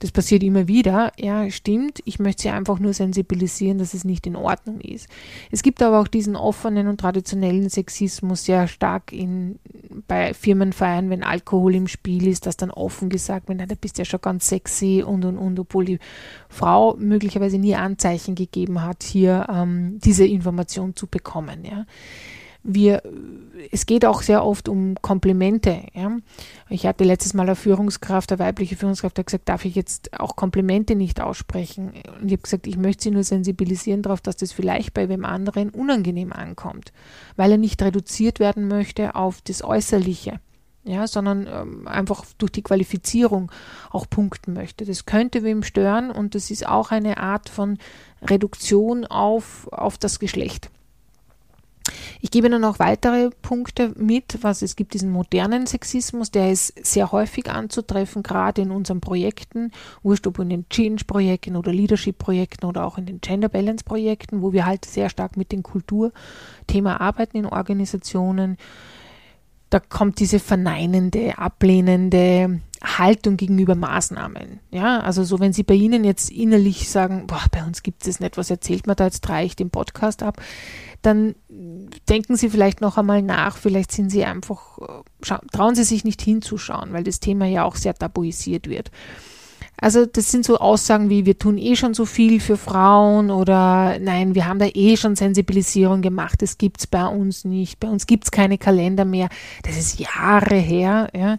das 0.00 0.12
passiert 0.12 0.42
immer 0.42 0.68
wieder. 0.68 1.12
Ja, 1.18 1.50
stimmt. 1.50 2.00
Ich 2.04 2.18
möchte 2.18 2.42
sie 2.42 2.50
einfach 2.50 2.78
nur 2.78 2.92
sensibilisieren, 2.92 3.78
dass 3.78 3.94
es 3.94 4.04
nicht 4.04 4.26
in 4.26 4.36
Ordnung 4.36 4.80
ist. 4.80 5.08
Es 5.50 5.62
gibt 5.62 5.82
aber 5.82 6.00
auch 6.00 6.08
diesen 6.08 6.36
offenen 6.36 6.86
und 6.86 7.00
traditionellen 7.00 7.68
Sexismus 7.68 8.44
sehr 8.44 8.68
stark 8.68 9.12
in, 9.12 9.58
bei 10.06 10.34
Firmenfeiern, 10.34 11.10
wenn 11.10 11.22
Alkohol 11.22 11.74
im 11.74 11.88
Spiel 11.88 12.26
ist, 12.28 12.46
dass 12.46 12.56
dann 12.56 12.70
offen 12.70 13.08
gesagt 13.08 13.48
wird, 13.48 13.60
da 13.60 13.74
bist 13.80 13.98
ja 13.98 14.04
schon 14.04 14.20
ganz 14.20 14.48
sexy 14.48 15.02
und 15.06 15.24
und 15.24 15.36
und, 15.36 15.58
obwohl 15.58 15.84
die 15.84 15.98
Frau 16.48 16.96
möglicherweise 16.96 17.58
nie 17.58 17.74
Anzeichen 17.74 18.34
gegeben 18.34 18.82
hat, 18.82 19.02
hier 19.02 19.46
ähm, 19.52 19.98
diese 20.04 20.24
Information 20.24 20.94
zu 20.94 21.06
bekommen. 21.06 21.64
Ja 21.64 21.86
wir, 22.62 23.02
es 23.70 23.86
geht 23.86 24.04
auch 24.04 24.22
sehr 24.22 24.44
oft 24.44 24.68
um 24.68 24.96
Komplimente. 25.00 25.84
Ja. 25.94 26.16
Ich 26.68 26.86
hatte 26.86 27.04
letztes 27.04 27.34
Mal 27.34 27.44
eine 27.44 27.56
Führungskraft, 27.56 28.30
eine 28.32 28.38
weibliche 28.40 28.76
Führungskraft, 28.76 29.16
der 29.16 29.24
gesagt, 29.24 29.48
darf 29.48 29.64
ich 29.64 29.74
jetzt 29.74 30.18
auch 30.18 30.36
Komplimente 30.36 30.94
nicht 30.94 31.20
aussprechen? 31.20 31.92
Und 32.20 32.26
ich 32.26 32.32
habe 32.32 32.42
gesagt, 32.42 32.66
ich 32.66 32.76
möchte 32.76 33.04
sie 33.04 33.10
nur 33.10 33.24
sensibilisieren 33.24 34.02
darauf, 34.02 34.20
dass 34.20 34.36
das 34.36 34.52
vielleicht 34.52 34.92
bei 34.92 35.08
wem 35.08 35.24
anderen 35.24 35.70
unangenehm 35.70 36.32
ankommt, 36.32 36.92
weil 37.36 37.52
er 37.52 37.58
nicht 37.58 37.80
reduziert 37.82 38.40
werden 38.40 38.68
möchte 38.68 39.14
auf 39.14 39.40
das 39.42 39.62
Äußerliche. 39.62 40.40
Ja, 40.84 41.06
sondern 41.06 41.46
ähm, 41.46 41.86
einfach 41.86 42.24
durch 42.38 42.52
die 42.52 42.62
Qualifizierung 42.62 43.52
auch 43.90 44.08
punkten 44.08 44.54
möchte. 44.54 44.86
Das 44.86 45.04
könnte 45.04 45.42
wem 45.42 45.62
stören 45.62 46.10
und 46.10 46.34
das 46.34 46.50
ist 46.50 46.66
auch 46.66 46.92
eine 46.92 47.18
Art 47.18 47.50
von 47.50 47.76
Reduktion 48.22 49.04
auf, 49.04 49.68
auf 49.70 49.98
das 49.98 50.18
Geschlecht. 50.18 50.70
Ich 52.20 52.30
gebe 52.30 52.48
dann 52.50 52.60
noch 52.60 52.78
weitere 52.78 53.30
Punkte 53.42 53.92
mit, 53.96 54.38
was 54.42 54.62
es 54.62 54.76
gibt 54.76 54.94
diesen 54.94 55.10
modernen 55.10 55.66
Sexismus, 55.66 56.30
der 56.30 56.50
ist 56.50 56.74
sehr 56.84 57.12
häufig 57.12 57.50
anzutreffen, 57.50 58.22
gerade 58.22 58.62
in 58.62 58.70
unseren 58.70 59.00
Projekten, 59.00 59.72
wurscht 60.02 60.26
ob 60.26 60.38
in 60.38 60.50
den 60.50 60.68
Change-Projekten 60.68 61.56
oder 61.56 61.72
Leadership-Projekten 61.72 62.66
oder 62.66 62.84
auch 62.84 62.98
in 62.98 63.06
den 63.06 63.20
Gender 63.20 63.48
Balance-Projekten, 63.48 64.42
wo 64.42 64.52
wir 64.52 64.66
halt 64.66 64.84
sehr 64.84 65.08
stark 65.08 65.36
mit 65.36 65.52
dem 65.52 65.62
Kulturthema 65.62 66.96
arbeiten 66.98 67.36
in 67.36 67.46
Organisationen. 67.46 68.56
Da 69.70 69.80
kommt 69.80 70.18
diese 70.18 70.38
verneinende, 70.38 71.36
ablehnende 71.36 72.60
Haltung 72.82 73.36
gegenüber 73.36 73.74
Maßnahmen. 73.74 74.60
Ja, 74.70 75.00
also 75.00 75.24
so, 75.24 75.40
wenn 75.40 75.52
Sie 75.52 75.62
bei 75.62 75.74
Ihnen 75.74 76.04
jetzt 76.04 76.30
innerlich 76.30 76.88
sagen, 76.88 77.26
boah, 77.26 77.44
bei 77.50 77.64
uns 77.64 77.82
gibt 77.82 78.06
es 78.06 78.20
nicht, 78.20 78.36
was 78.36 78.50
erzählt 78.50 78.86
man 78.86 78.96
da, 78.96 79.04
jetzt 79.04 79.20
drehe 79.20 79.44
ich 79.44 79.56
den 79.56 79.70
Podcast 79.70 80.22
ab, 80.22 80.40
dann 81.02 81.34
denken 82.08 82.36
Sie 82.36 82.50
vielleicht 82.50 82.80
noch 82.80 82.98
einmal 82.98 83.22
nach, 83.22 83.56
vielleicht 83.56 83.92
sind 83.92 84.10
Sie 84.10 84.24
einfach, 84.24 84.78
trauen 85.52 85.74
Sie 85.74 85.84
sich 85.84 86.04
nicht 86.04 86.20
hinzuschauen, 86.20 86.92
weil 86.92 87.04
das 87.04 87.20
Thema 87.20 87.46
ja 87.46 87.64
auch 87.64 87.76
sehr 87.76 87.94
tabuisiert 87.94 88.68
wird. 88.68 88.90
Also 89.80 90.06
das 90.06 90.32
sind 90.32 90.44
so 90.44 90.58
Aussagen 90.58 91.08
wie, 91.08 91.24
wir 91.24 91.38
tun 91.38 91.56
eh 91.56 91.76
schon 91.76 91.94
so 91.94 92.04
viel 92.04 92.40
für 92.40 92.56
Frauen 92.56 93.30
oder 93.30 93.98
nein, 94.00 94.34
wir 94.34 94.46
haben 94.46 94.58
da 94.58 94.66
eh 94.66 94.96
schon 94.96 95.14
Sensibilisierung 95.14 96.02
gemacht, 96.02 96.42
das 96.42 96.58
gibt 96.58 96.80
es 96.80 96.86
bei 96.88 97.06
uns 97.06 97.44
nicht, 97.44 97.78
bei 97.78 97.88
uns 97.88 98.06
gibt 98.06 98.24
es 98.24 98.32
keine 98.32 98.58
Kalender 98.58 99.04
mehr, 99.04 99.28
das 99.62 99.78
ist 99.78 100.00
Jahre 100.00 100.56
her. 100.56 101.10
Ja. 101.14 101.38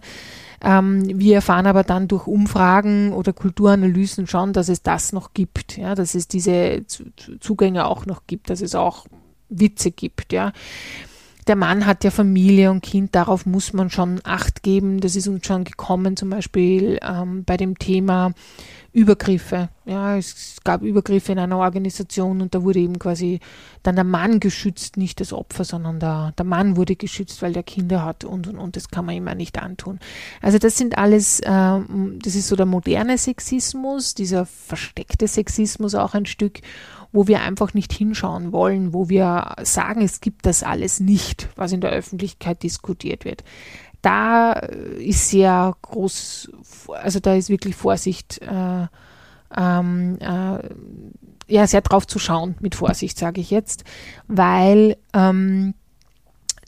Ähm, 0.62 1.18
wir 1.18 1.36
erfahren 1.36 1.66
aber 1.66 1.84
dann 1.84 2.08
durch 2.08 2.26
Umfragen 2.26 3.12
oder 3.12 3.34
Kulturanalysen 3.34 4.26
schon, 4.26 4.54
dass 4.54 4.70
es 4.70 4.82
das 4.82 5.12
noch 5.12 5.34
gibt, 5.34 5.76
ja, 5.76 5.94
dass 5.94 6.14
es 6.14 6.26
diese 6.26 6.84
Zugänge 7.40 7.86
auch 7.86 8.06
noch 8.06 8.22
gibt, 8.26 8.48
dass 8.48 8.62
es 8.62 8.74
auch 8.74 9.06
Witze 9.50 9.90
gibt, 9.90 10.32
ja. 10.32 10.52
Der 11.46 11.56
Mann 11.56 11.86
hat 11.86 12.04
ja 12.04 12.10
Familie 12.10 12.70
und 12.70 12.82
Kind, 12.82 13.14
darauf 13.14 13.44
muss 13.46 13.72
man 13.72 13.90
schon 13.90 14.20
Acht 14.24 14.62
geben. 14.62 15.00
Das 15.00 15.16
ist 15.16 15.26
uns 15.26 15.46
schon 15.46 15.64
gekommen, 15.64 16.16
zum 16.16 16.30
Beispiel 16.30 17.00
ähm, 17.02 17.44
bei 17.44 17.56
dem 17.56 17.78
Thema 17.78 18.32
Übergriffe. 18.92 19.68
Ja, 19.86 20.16
es 20.16 20.58
gab 20.64 20.82
Übergriffe 20.82 21.32
in 21.32 21.38
einer 21.38 21.58
Organisation 21.58 22.42
und 22.42 22.54
da 22.54 22.62
wurde 22.62 22.80
eben 22.80 22.98
quasi 22.98 23.40
dann 23.82 23.94
der 23.94 24.04
Mann 24.04 24.40
geschützt, 24.40 24.96
nicht 24.96 25.20
das 25.20 25.32
Opfer, 25.32 25.64
sondern 25.64 26.00
der, 26.00 26.32
der 26.36 26.44
Mann 26.44 26.76
wurde 26.76 26.96
geschützt, 26.96 27.40
weil 27.40 27.52
der 27.52 27.62
Kinder 27.62 28.04
hat 28.04 28.24
und 28.24 28.48
und 28.48 28.58
und. 28.58 28.76
Das 28.76 28.88
kann 28.88 29.06
man 29.06 29.14
immer 29.14 29.34
nicht 29.34 29.62
antun. 29.62 30.00
Also 30.42 30.58
das 30.58 30.76
sind 30.76 30.98
alles, 30.98 31.40
ähm, 31.44 32.18
das 32.22 32.34
ist 32.34 32.48
so 32.48 32.56
der 32.56 32.66
moderne 32.66 33.16
Sexismus, 33.16 34.14
dieser 34.14 34.44
versteckte 34.44 35.28
Sexismus 35.28 35.94
auch 35.94 36.14
ein 36.14 36.26
Stück 36.26 36.60
wo 37.12 37.26
wir 37.26 37.42
einfach 37.42 37.74
nicht 37.74 37.92
hinschauen 37.92 38.52
wollen, 38.52 38.92
wo 38.92 39.08
wir 39.08 39.54
sagen, 39.62 40.02
es 40.02 40.20
gibt 40.20 40.46
das 40.46 40.62
alles 40.62 41.00
nicht, 41.00 41.48
was 41.56 41.72
in 41.72 41.80
der 41.80 41.90
Öffentlichkeit 41.90 42.62
diskutiert 42.62 43.24
wird. 43.24 43.44
Da 44.02 44.52
ist 44.52 45.28
sehr 45.28 45.74
groß, 45.82 46.50
also 46.88 47.20
da 47.20 47.34
ist 47.34 47.50
wirklich 47.50 47.74
Vorsicht, 47.76 48.40
äh, 48.42 48.86
ähm, 49.56 50.18
äh, 50.20 50.58
ja, 51.52 51.66
sehr 51.66 51.80
drauf 51.80 52.06
zu 52.06 52.18
schauen, 52.18 52.54
mit 52.60 52.76
Vorsicht 52.76 53.18
sage 53.18 53.40
ich 53.40 53.50
jetzt, 53.50 53.84
weil 54.28 54.96
ähm, 55.12 55.74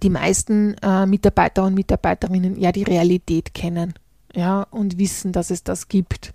die 0.02 0.10
meisten 0.10 0.74
äh, 0.82 1.06
Mitarbeiter 1.06 1.64
und 1.64 1.74
Mitarbeiterinnen 1.74 2.58
ja 2.58 2.72
die 2.72 2.82
Realität 2.82 3.54
kennen, 3.54 3.94
ja, 4.34 4.62
und 4.70 4.98
wissen, 4.98 5.32
dass 5.32 5.50
es 5.50 5.62
das 5.62 5.88
gibt 5.88 6.32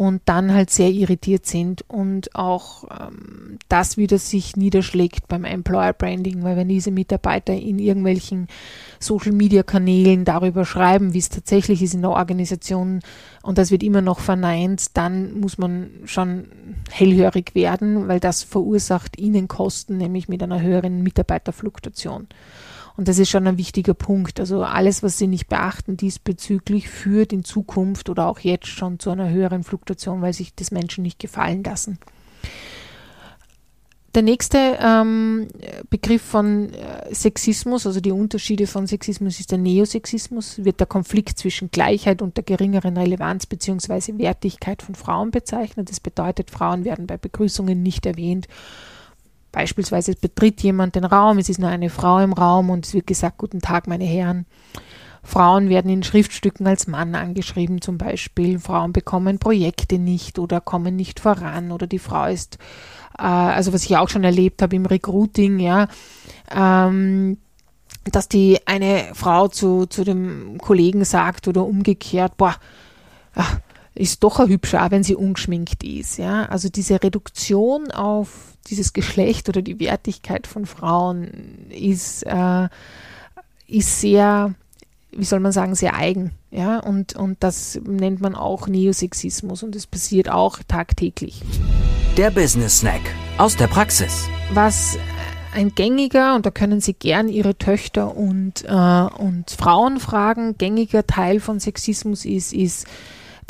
und 0.00 0.22
dann 0.24 0.54
halt 0.54 0.70
sehr 0.70 0.88
irritiert 0.88 1.44
sind 1.44 1.84
und 1.86 2.34
auch 2.34 2.84
ähm, 2.84 3.58
das 3.68 3.98
wieder 3.98 4.16
sich 4.16 4.56
niederschlägt 4.56 5.28
beim 5.28 5.44
Employer 5.44 5.92
Branding, 5.92 6.42
weil 6.42 6.56
wenn 6.56 6.68
diese 6.68 6.90
Mitarbeiter 6.90 7.52
in 7.52 7.78
irgendwelchen 7.78 8.48
Social 8.98 9.32
Media 9.32 9.62
Kanälen 9.62 10.24
darüber 10.24 10.64
schreiben, 10.64 11.12
wie 11.12 11.18
es 11.18 11.28
tatsächlich 11.28 11.82
ist 11.82 11.92
in 11.92 12.00
der 12.00 12.12
Organisation 12.12 13.00
und 13.42 13.58
das 13.58 13.70
wird 13.70 13.82
immer 13.82 14.00
noch 14.00 14.20
verneint, 14.20 14.96
dann 14.96 15.38
muss 15.38 15.58
man 15.58 15.90
schon 16.06 16.46
hellhörig 16.90 17.54
werden, 17.54 18.08
weil 18.08 18.20
das 18.20 18.42
verursacht 18.42 19.18
ihnen 19.18 19.48
Kosten, 19.48 19.98
nämlich 19.98 20.30
mit 20.30 20.42
einer 20.42 20.62
höheren 20.62 21.02
Mitarbeiterfluktuation. 21.02 22.26
Und 22.96 23.08
das 23.08 23.18
ist 23.18 23.30
schon 23.30 23.46
ein 23.46 23.58
wichtiger 23.58 23.94
Punkt. 23.94 24.40
Also 24.40 24.62
alles, 24.62 25.02
was 25.02 25.18
Sie 25.18 25.26
nicht 25.26 25.48
beachten 25.48 25.96
diesbezüglich, 25.96 26.88
führt 26.88 27.32
in 27.32 27.44
Zukunft 27.44 28.08
oder 28.08 28.26
auch 28.26 28.40
jetzt 28.40 28.66
schon 28.66 28.98
zu 28.98 29.10
einer 29.10 29.30
höheren 29.30 29.64
Fluktuation, 29.64 30.22
weil 30.22 30.32
sich 30.32 30.54
das 30.54 30.70
Menschen 30.70 31.02
nicht 31.02 31.18
gefallen 31.18 31.64
lassen. 31.64 31.98
Der 34.16 34.22
nächste 34.22 34.76
ähm, 34.82 35.46
Begriff 35.88 36.22
von 36.22 36.74
äh, 36.74 37.14
Sexismus, 37.14 37.86
also 37.86 38.00
die 38.00 38.10
Unterschiede 38.10 38.66
von 38.66 38.88
Sexismus, 38.88 39.38
ist 39.38 39.52
der 39.52 39.58
Neosexismus. 39.58 40.64
Wird 40.64 40.80
der 40.80 40.88
Konflikt 40.88 41.38
zwischen 41.38 41.70
Gleichheit 41.70 42.20
und 42.20 42.36
der 42.36 42.42
geringeren 42.42 42.96
Relevanz 42.96 43.46
bzw. 43.46 44.18
Wertigkeit 44.18 44.82
von 44.82 44.96
Frauen 44.96 45.30
bezeichnet. 45.30 45.90
Das 45.90 46.00
bedeutet, 46.00 46.50
Frauen 46.50 46.84
werden 46.84 47.06
bei 47.06 47.18
Begrüßungen 47.18 47.84
nicht 47.84 48.04
erwähnt 48.04 48.48
Beispielsweise 49.52 50.14
betritt 50.14 50.62
jemand 50.62 50.94
den 50.94 51.04
Raum, 51.04 51.38
es 51.38 51.48
ist 51.48 51.58
nur 51.58 51.70
eine 51.70 51.90
Frau 51.90 52.18
im 52.18 52.32
Raum 52.32 52.70
und 52.70 52.86
es 52.86 52.94
wird 52.94 53.06
gesagt, 53.06 53.38
guten 53.38 53.60
Tag, 53.60 53.86
meine 53.86 54.04
Herren. 54.04 54.46
Frauen 55.22 55.68
werden 55.68 55.90
in 55.90 56.02
Schriftstücken 56.02 56.66
als 56.66 56.86
Mann 56.86 57.14
angeschrieben 57.14 57.80
zum 57.80 57.98
Beispiel. 57.98 58.58
Frauen 58.58 58.92
bekommen 58.92 59.38
Projekte 59.38 59.98
nicht 59.98 60.38
oder 60.38 60.60
kommen 60.60 60.96
nicht 60.96 61.20
voran 61.20 61.72
oder 61.72 61.86
die 61.86 61.98
Frau 61.98 62.26
ist, 62.26 62.58
äh, 63.18 63.22
also 63.22 63.72
was 63.72 63.84
ich 63.84 63.96
auch 63.96 64.08
schon 64.08 64.24
erlebt 64.24 64.62
habe 64.62 64.76
im 64.76 64.86
Recruiting, 64.86 65.58
ja, 65.58 65.88
ähm, 66.50 67.38
dass 68.04 68.28
die 68.28 68.60
eine 68.66 69.10
Frau 69.14 69.48
zu, 69.48 69.86
zu 69.86 70.04
dem 70.04 70.58
Kollegen 70.58 71.04
sagt 71.04 71.48
oder 71.48 71.64
umgekehrt, 71.64 72.36
boah, 72.38 72.56
ach, 73.34 73.58
ist 74.00 74.24
doch 74.24 74.40
ein 74.40 74.48
hübscher, 74.48 74.84
auch 74.84 74.90
wenn 74.90 75.02
sie 75.02 75.14
ungeschminkt 75.14 75.84
ist. 75.84 76.18
Ja? 76.18 76.46
Also 76.46 76.68
diese 76.68 77.02
Reduktion 77.02 77.90
auf 77.90 78.56
dieses 78.68 78.92
Geschlecht 78.92 79.48
oder 79.48 79.62
die 79.62 79.78
Wertigkeit 79.78 80.46
von 80.46 80.66
Frauen 80.66 81.68
ist, 81.68 82.22
äh, 82.22 82.68
ist 83.66 84.00
sehr, 84.00 84.54
wie 85.12 85.24
soll 85.24 85.40
man 85.40 85.52
sagen, 85.52 85.74
sehr 85.74 85.94
eigen. 85.94 86.32
Ja? 86.50 86.78
Und, 86.78 87.14
und 87.14 87.36
das 87.40 87.78
nennt 87.84 88.20
man 88.20 88.34
auch 88.34 88.68
Neosexismus 88.68 89.62
und 89.62 89.76
es 89.76 89.86
passiert 89.86 90.30
auch 90.30 90.60
tagtäglich. 90.66 91.42
Der 92.16 92.30
Business 92.30 92.78
Snack 92.80 93.02
aus 93.38 93.56
der 93.56 93.66
Praxis. 93.66 94.28
Was 94.52 94.98
ein 95.52 95.74
gängiger, 95.74 96.36
und 96.36 96.46
da 96.46 96.50
können 96.50 96.80
Sie 96.80 96.94
gern 96.94 97.28
Ihre 97.28 97.56
Töchter 97.56 98.16
und, 98.16 98.64
äh, 98.64 99.22
und 99.22 99.50
Frauen 99.50 100.00
fragen, 100.00 100.56
gängiger 100.56 101.06
Teil 101.06 101.40
von 101.40 101.60
Sexismus 101.60 102.24
ist, 102.24 102.52
ist 102.52 102.86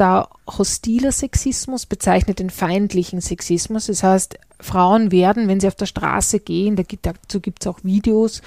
da 0.00 0.28
hostiler 0.47 1.12
Sexismus 1.12 1.87
bezeichnet 1.87 2.38
den 2.38 2.50
feindlichen 2.50 3.21
Sexismus. 3.21 3.87
Das 3.87 4.02
heißt, 4.02 4.38
Frauen 4.59 5.12
werden, 5.12 5.49
wenn 5.49 5.61
sie 5.61 5.69
auf 5.69 5.75
der 5.75 5.87
Straße 5.87 6.40
gehen, 6.40 6.76
dazu 7.02 7.40
gibt 7.40 7.62
es 7.62 7.66
auch 7.66 7.78
Videos, 7.83 8.40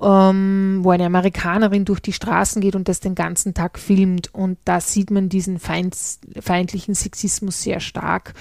ähm, 0.00 0.80
wo 0.82 0.90
eine 0.90 1.06
Amerikanerin 1.06 1.84
durch 1.84 2.00
die 2.00 2.12
Straßen 2.12 2.60
geht 2.60 2.76
und 2.76 2.88
das 2.88 3.00
den 3.00 3.14
ganzen 3.14 3.54
Tag 3.54 3.78
filmt. 3.78 4.32
Und 4.34 4.58
da 4.64 4.80
sieht 4.80 5.10
man 5.10 5.28
diesen 5.28 5.58
feind, 5.58 5.96
feindlichen 6.40 6.94
Sexismus 6.94 7.62
sehr 7.62 7.80
stark. 7.80 8.34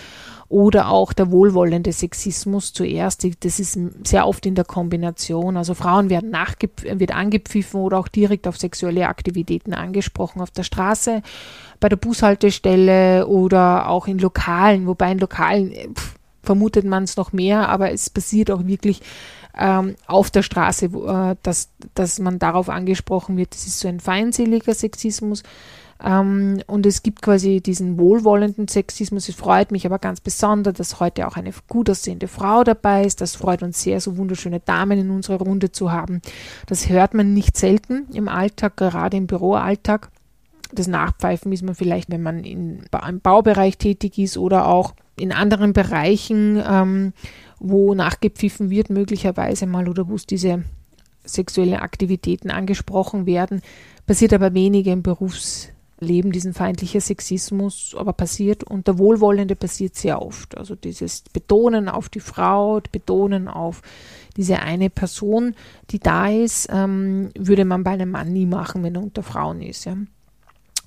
Oder 0.47 0.89
auch 0.89 1.11
der 1.11 1.31
wohlwollende 1.31 1.91
Sexismus 1.91 2.71
zuerst. 2.71 3.25
Das 3.39 3.59
ist 3.59 3.79
sehr 4.03 4.27
oft 4.27 4.45
in 4.45 4.53
der 4.53 4.65
Kombination. 4.65 5.57
Also 5.57 5.73
Frauen 5.73 6.11
werden 6.11 6.33
wird 6.33 7.15
angepfiffen 7.15 7.79
oder 7.79 7.97
auch 7.97 8.07
direkt 8.07 8.47
auf 8.47 8.57
sexuelle 8.57 9.07
Aktivitäten 9.07 9.73
angesprochen 9.73 10.41
auf 10.41 10.51
der 10.51 10.61
Straße, 10.61 11.23
bei 11.79 11.89
der 11.89 11.97
Bushaltestelle 11.97 13.27
oder 13.27 13.89
auch 13.89 14.07
in 14.07 14.19
Lokalen. 14.19 14.87
Wobei 14.87 15.11
in 15.11 15.19
Lokalen 15.19 15.93
pff, 15.93 16.15
vermutet 16.43 16.85
man 16.85 17.03
es 17.03 17.17
noch 17.17 17.33
mehr, 17.33 17.69
aber 17.69 17.91
es 17.91 18.09
passiert 18.09 18.51
auch 18.51 18.65
wirklich 18.65 19.01
ähm, 19.57 19.95
auf 20.07 20.31
der 20.31 20.43
Straße, 20.43 20.93
wo, 20.93 21.05
äh, 21.05 21.35
dass, 21.43 21.69
dass 21.93 22.19
man 22.19 22.39
darauf 22.39 22.69
angesprochen 22.69 23.37
wird. 23.37 23.53
Das 23.53 23.65
ist 23.65 23.79
so 23.79 23.87
ein 23.87 23.99
feindseliger 23.99 24.73
Sexismus. 24.73 25.43
Ähm, 26.03 26.61
und 26.67 26.85
es 26.85 27.03
gibt 27.03 27.21
quasi 27.21 27.61
diesen 27.61 27.97
wohlwollenden 27.97 28.67
Sexismus. 28.67 29.29
Es 29.29 29.35
freut 29.35 29.71
mich 29.71 29.85
aber 29.85 29.97
ganz 29.99 30.19
besonders, 30.19 30.73
dass 30.73 30.99
heute 30.99 31.27
auch 31.27 31.37
eine 31.37 31.51
gut 31.69 31.89
aussehende 31.89 32.27
Frau 32.27 32.63
dabei 32.63 33.05
ist. 33.05 33.21
Das 33.21 33.35
freut 33.35 33.63
uns 33.63 33.81
sehr, 33.81 34.01
so 34.01 34.17
wunderschöne 34.17 34.59
Damen 34.59 34.99
in 34.99 35.09
unserer 35.09 35.39
Runde 35.39 35.71
zu 35.71 35.91
haben. 35.91 36.21
Das 36.67 36.89
hört 36.89 37.13
man 37.13 37.33
nicht 37.33 37.55
selten 37.57 38.07
im 38.13 38.27
Alltag, 38.27 38.75
gerade 38.75 39.15
im 39.15 39.27
Büroalltag. 39.27 40.09
Das 40.75 40.87
Nachpfeifen 40.87 41.51
ist 41.51 41.63
man 41.63 41.75
vielleicht, 41.75 42.11
wenn 42.11 42.21
man 42.21 42.43
in, 42.43 42.83
im 43.07 43.21
Baubereich 43.21 43.77
tätig 43.77 44.17
ist 44.17 44.37
oder 44.37 44.67
auch 44.67 44.93
in 45.17 45.31
anderen 45.31 45.73
Bereichen, 45.73 46.61
ähm, 46.67 47.13
wo 47.59 47.93
nachgepfiffen 47.93 48.69
wird, 48.69 48.89
möglicherweise 48.89 49.65
mal 49.65 49.87
oder 49.87 50.07
wo 50.09 50.15
es 50.15 50.25
diese 50.25 50.63
sexuellen 51.23 51.79
Aktivitäten 51.79 52.51
angesprochen 52.51 53.25
werden, 53.25 53.61
passiert 54.05 54.33
aber 54.33 54.53
weniger 54.53 54.91
im 54.91 55.01
Berufsleben, 55.01 56.31
diesen 56.31 56.53
feindlicher 56.53 57.01
Sexismus, 57.01 57.95
aber 57.97 58.13
passiert 58.13 58.63
und 58.63 58.87
der 58.87 58.99
Wohlwollende 58.99 59.55
passiert 59.55 59.95
sehr 59.95 60.21
oft. 60.21 60.57
Also 60.57 60.75
dieses 60.75 61.21
Betonen 61.33 61.89
auf 61.89 62.09
die 62.09 62.19
Frau, 62.19 62.81
Betonen 62.91 63.47
auf 63.47 63.81
diese 64.37 64.59
eine 64.59 64.89
Person, 64.89 65.55
die 65.91 65.99
da 65.99 66.29
ist, 66.29 66.67
ähm, 66.71 67.31
würde 67.37 67.65
man 67.65 67.83
bei 67.83 67.91
einem 67.91 68.11
Mann 68.11 68.33
nie 68.33 68.45
machen, 68.45 68.83
wenn 68.83 68.95
er 68.95 69.03
unter 69.03 69.23
Frauen 69.23 69.61
ist. 69.61 69.85
Ja. 69.85 69.95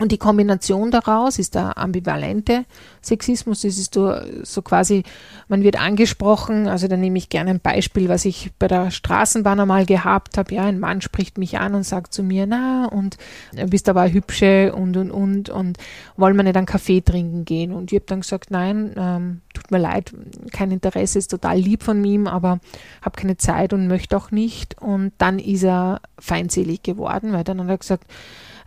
Und 0.00 0.12
die 0.12 0.18
Kombination 0.18 0.92
daraus 0.92 1.40
ist 1.40 1.56
der 1.56 1.76
ambivalente 1.76 2.64
Sexismus. 3.02 3.62
Das 3.62 3.78
ist 3.78 3.94
so, 3.94 4.62
quasi, 4.62 5.02
man 5.48 5.64
wird 5.64 5.80
angesprochen, 5.80 6.68
also 6.68 6.86
da 6.86 6.96
nehme 6.96 7.18
ich 7.18 7.28
gerne 7.28 7.50
ein 7.50 7.60
Beispiel, 7.60 8.08
was 8.08 8.24
ich 8.24 8.52
bei 8.60 8.68
der 8.68 8.92
Straßenbahn 8.92 9.58
einmal 9.58 9.86
gehabt 9.86 10.38
habe. 10.38 10.54
Ja, 10.54 10.64
ein 10.64 10.78
Mann 10.78 11.00
spricht 11.00 11.36
mich 11.36 11.58
an 11.58 11.74
und 11.74 11.82
sagt 11.82 12.14
zu 12.14 12.22
mir, 12.22 12.46
na, 12.46 12.86
und 12.86 13.16
du 13.52 13.66
bist 13.66 13.88
aber 13.88 14.10
hübsche 14.12 14.72
und, 14.72 14.96
und, 14.96 15.10
und, 15.10 15.50
und 15.50 15.78
wollen 16.16 16.36
wir 16.36 16.44
nicht 16.44 16.56
einen 16.56 16.66
Kaffee 16.66 17.00
trinken 17.00 17.44
gehen? 17.44 17.72
Und 17.72 17.90
ich 17.90 17.96
habe 17.96 18.06
dann 18.06 18.20
gesagt, 18.20 18.52
nein, 18.52 18.92
ähm, 18.96 19.40
tut 19.52 19.70
mir 19.72 19.78
leid, 19.78 20.12
kein 20.52 20.70
Interesse, 20.70 21.18
ist 21.18 21.32
total 21.32 21.58
lieb 21.58 21.82
von 21.82 22.04
ihm, 22.04 22.28
aber 22.28 22.60
habe 23.02 23.16
keine 23.16 23.36
Zeit 23.36 23.72
und 23.72 23.88
möchte 23.88 24.16
auch 24.16 24.30
nicht. 24.30 24.80
Und 24.80 25.12
dann 25.18 25.40
ist 25.40 25.64
er 25.64 26.00
feindselig 26.20 26.84
geworden, 26.84 27.32
weil 27.32 27.42
dann 27.42 27.60
hat 27.60 27.68
er 27.68 27.78
gesagt, 27.78 28.04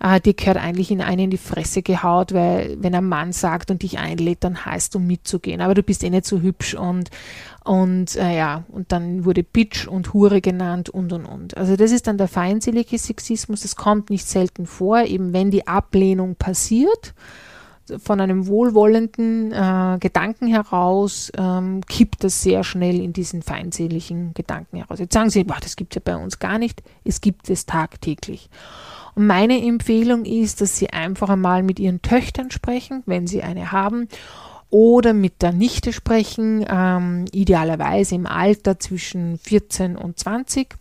äh, 0.02 0.20
dir 0.20 0.34
gehört 0.34 0.58
eigentlich 0.58 0.92
in 0.92 1.02
eine 1.02 1.24
in 1.24 1.30
die 1.30 1.38
Fresse 1.38 1.82
gehaut, 1.82 2.34
weil 2.34 2.78
wenn 2.80 2.96
ein 2.96 3.06
Mann 3.06 3.34
sagt 3.34 3.70
und 3.70 3.84
dich 3.84 4.00
einlädt, 4.00 4.44
dann 4.44 4.66
heißt 4.66 4.96
du 4.96 5.00
mitzugehen, 5.00 5.62
aber 5.62 5.76
du 5.76 5.84
bist 5.84 6.04
eh 6.04 6.10
nicht 6.10 6.26
so 6.26 6.42
hübsch 6.42 6.74
und 6.74 7.10
und 7.64 8.16
äh, 8.16 8.36
ja, 8.36 8.64
und 8.70 8.92
dann 8.92 9.24
wurde 9.24 9.44
Bitch 9.44 9.88
und 9.88 10.14
Hure 10.14 10.42
genannt 10.42 10.90
und 10.90 11.14
und 11.14 11.26
und. 11.26 11.56
Also 11.56 11.76
das 11.76 11.92
ist 11.92 12.08
dann 12.08 12.18
der 12.18 12.28
feindselige 12.28 12.98
Sexismus, 12.98 13.62
das 13.62 13.76
kommt 13.76 14.10
nicht 14.10 14.28
selten 14.28 14.66
vor, 14.66 15.04
eben 15.04 15.34
wenn 15.34 15.52
die 15.52 15.68
Ablehnung 15.68 16.36
passiert 16.36 17.14
von 17.98 18.22
einem 18.22 18.48
wohlwollenden 18.48 19.52
äh, 19.52 19.98
Gedanken 20.00 20.48
heraus 20.48 21.32
ähm, 21.38 21.82
kippt 21.88 22.24
das 22.24 22.42
sehr 22.42 22.64
schnell 22.64 23.02
in 23.02 23.12
diesen 23.14 23.42
feindseligen 23.42 24.34
Gedanken 24.34 24.78
heraus. 24.78 25.00
Jetzt 25.00 25.14
sagen 25.14 25.30
Sie, 25.30 25.44
boah, 25.44 25.58
das 25.62 25.76
gibt 25.76 25.94
es 25.94 25.96
ja 25.96 26.02
bei 26.04 26.22
uns 26.22 26.40
gar 26.40 26.58
nicht. 26.58 26.82
Es 27.04 27.22
gibt 27.22 27.50
es 27.50 27.66
tagtäglich. 27.66 28.50
Und 29.16 29.28
meine 29.28 29.62
Empfehlung 29.62 30.26
ist, 30.26 30.62
dass 30.62 30.78
Sie 30.78 30.90
einfach 30.90 31.30
einmal 31.30 31.64
mit 31.64 31.80
Ihren 31.80 32.02
Töchtern 32.02 32.52
sprechen, 32.52 33.04
wenn 33.06 33.28
Sie 33.28 33.44
eine 33.44 33.72
haben, 33.72 34.08
oder 34.70 35.14
mit 35.14 35.42
der 35.42 35.52
Nichte 35.52 35.92
sprechen, 35.92 36.66
ähm, 36.70 37.26
idealerweise 37.34 38.16
im 38.16 38.26
Alter 38.26 38.80
zwischen 38.80 39.38
14 39.38 39.98
und 39.98 40.18
20 40.18 40.78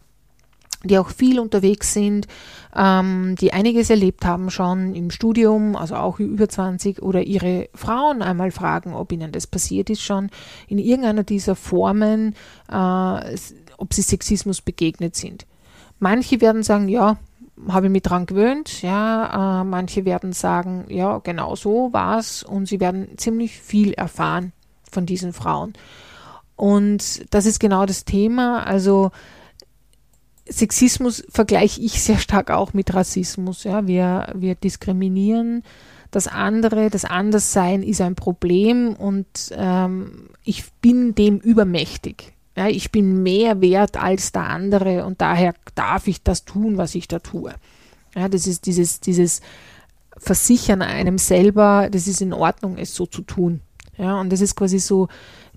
die 0.85 0.99
auch 0.99 1.11
viel 1.11 1.39
unterwegs 1.39 1.93
sind, 1.93 2.27
ähm, 2.75 3.35
die 3.39 3.53
einiges 3.53 3.91
erlebt 3.91 4.25
haben 4.25 4.51
schon 4.51 4.95
im 4.95 5.11
Studium, 5.11 5.77
also 5.77 5.97
auch 5.97 6.19
über 6.19 6.49
20, 6.49 7.03
oder 7.03 7.23
ihre 7.23 7.69
Frauen 7.75 8.23
einmal 8.23 8.51
fragen, 8.51 8.95
ob 8.95 9.13
ihnen 9.13 9.33
das 9.33 9.47
passiert 9.47 9.91
ist 9.91 10.03
schon 10.03 10.31
in 10.69 10.79
irgendeiner 10.79 11.23
dieser 11.23 11.55
Formen, 11.55 12.35
äh, 12.71 13.37
ob 13.77 13.93
sie 13.93 14.03
Sexismus 14.03 14.63
begegnet 14.63 15.17
sind. 15.17 15.47
Manche 15.99 16.41
werden 16.41 16.63
sagen, 16.63 16.89
ja, 16.89 17.19
habe 17.69 17.87
ich 17.87 17.93
mich 17.93 18.03
dran 18.03 18.27
gewöhnt. 18.27 18.83
Ja, 18.83 19.61
äh, 19.61 19.65
manche 19.65 20.05
werden 20.05 20.33
sagen, 20.33 20.85
ja, 20.89 21.19
genau 21.19 21.57
so 21.57 21.93
war 21.93 22.19
es 22.19 22.43
und 22.43 22.67
sie 22.67 22.81
werden 22.81 23.17
ziemlich 23.19 23.59
viel 23.59 23.93
erfahren 23.93 24.53
von 24.91 25.07
diesen 25.07 25.33
Frauen. 25.33 25.73
Und 26.57 27.33
das 27.35 27.47
ist 27.47 27.59
genau 27.61 27.87
das 27.87 28.05
Thema. 28.05 28.65
Also 28.65 29.11
Sexismus 30.47 31.25
vergleiche 31.31 31.81
ich 31.81 32.03
sehr 32.03 32.19
stark 32.19 32.51
auch 32.51 32.73
mit 32.75 32.93
Rassismus. 32.93 33.65
Ja, 33.65 33.87
wir, 33.87 34.33
wir 34.35 34.55
diskriminieren 34.55 35.63
das 36.11 36.27
andere, 36.27 36.91
das 36.91 37.05
Anderssein 37.05 37.83
ist 37.83 38.01
ein 38.01 38.17
Problem 38.17 38.95
und 38.95 39.27
ähm, 39.53 40.31
ich 40.45 40.73
bin 40.81 41.15
dem 41.15 41.39
übermächtig. 41.39 42.33
Ja, 42.57 42.69
ich 42.69 42.91
bin 42.91 43.23
mehr 43.23 43.61
wert 43.61 43.97
als 43.97 44.33
der 44.33 44.49
andere 44.49 45.05
und 45.05 45.21
daher 45.21 45.55
darf 45.75 46.09
ich 46.09 46.23
das 46.23 46.45
tun, 46.45 46.77
was 46.77 46.95
ich 46.95 47.09
da 47.09 47.21
tue. 47.21 47.55
Ja, 48.15 48.29
das 48.29 48.47
ist 48.47 48.67
dieses, 48.67 49.01
dieses 49.01 49.41
Versichern 50.17 50.83
einem 50.83 51.19
selber, 51.19 51.89
das 51.91 52.07
ist 52.07 52.21
in 52.21 52.33
Ordnung, 52.33 52.77
es 52.77 52.95
so 52.95 53.07
zu 53.07 53.23
tun. 53.23 53.61
Ja, 53.97 54.21
und 54.21 54.31
das 54.31 54.41
ist 54.41 54.57
quasi 54.57 54.79
so 54.79 55.09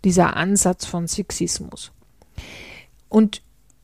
dieser 0.03 0.35
Ansatz 0.35 0.85
von 0.85 1.07
Sexismus. 1.07 1.91
Und 3.09 3.41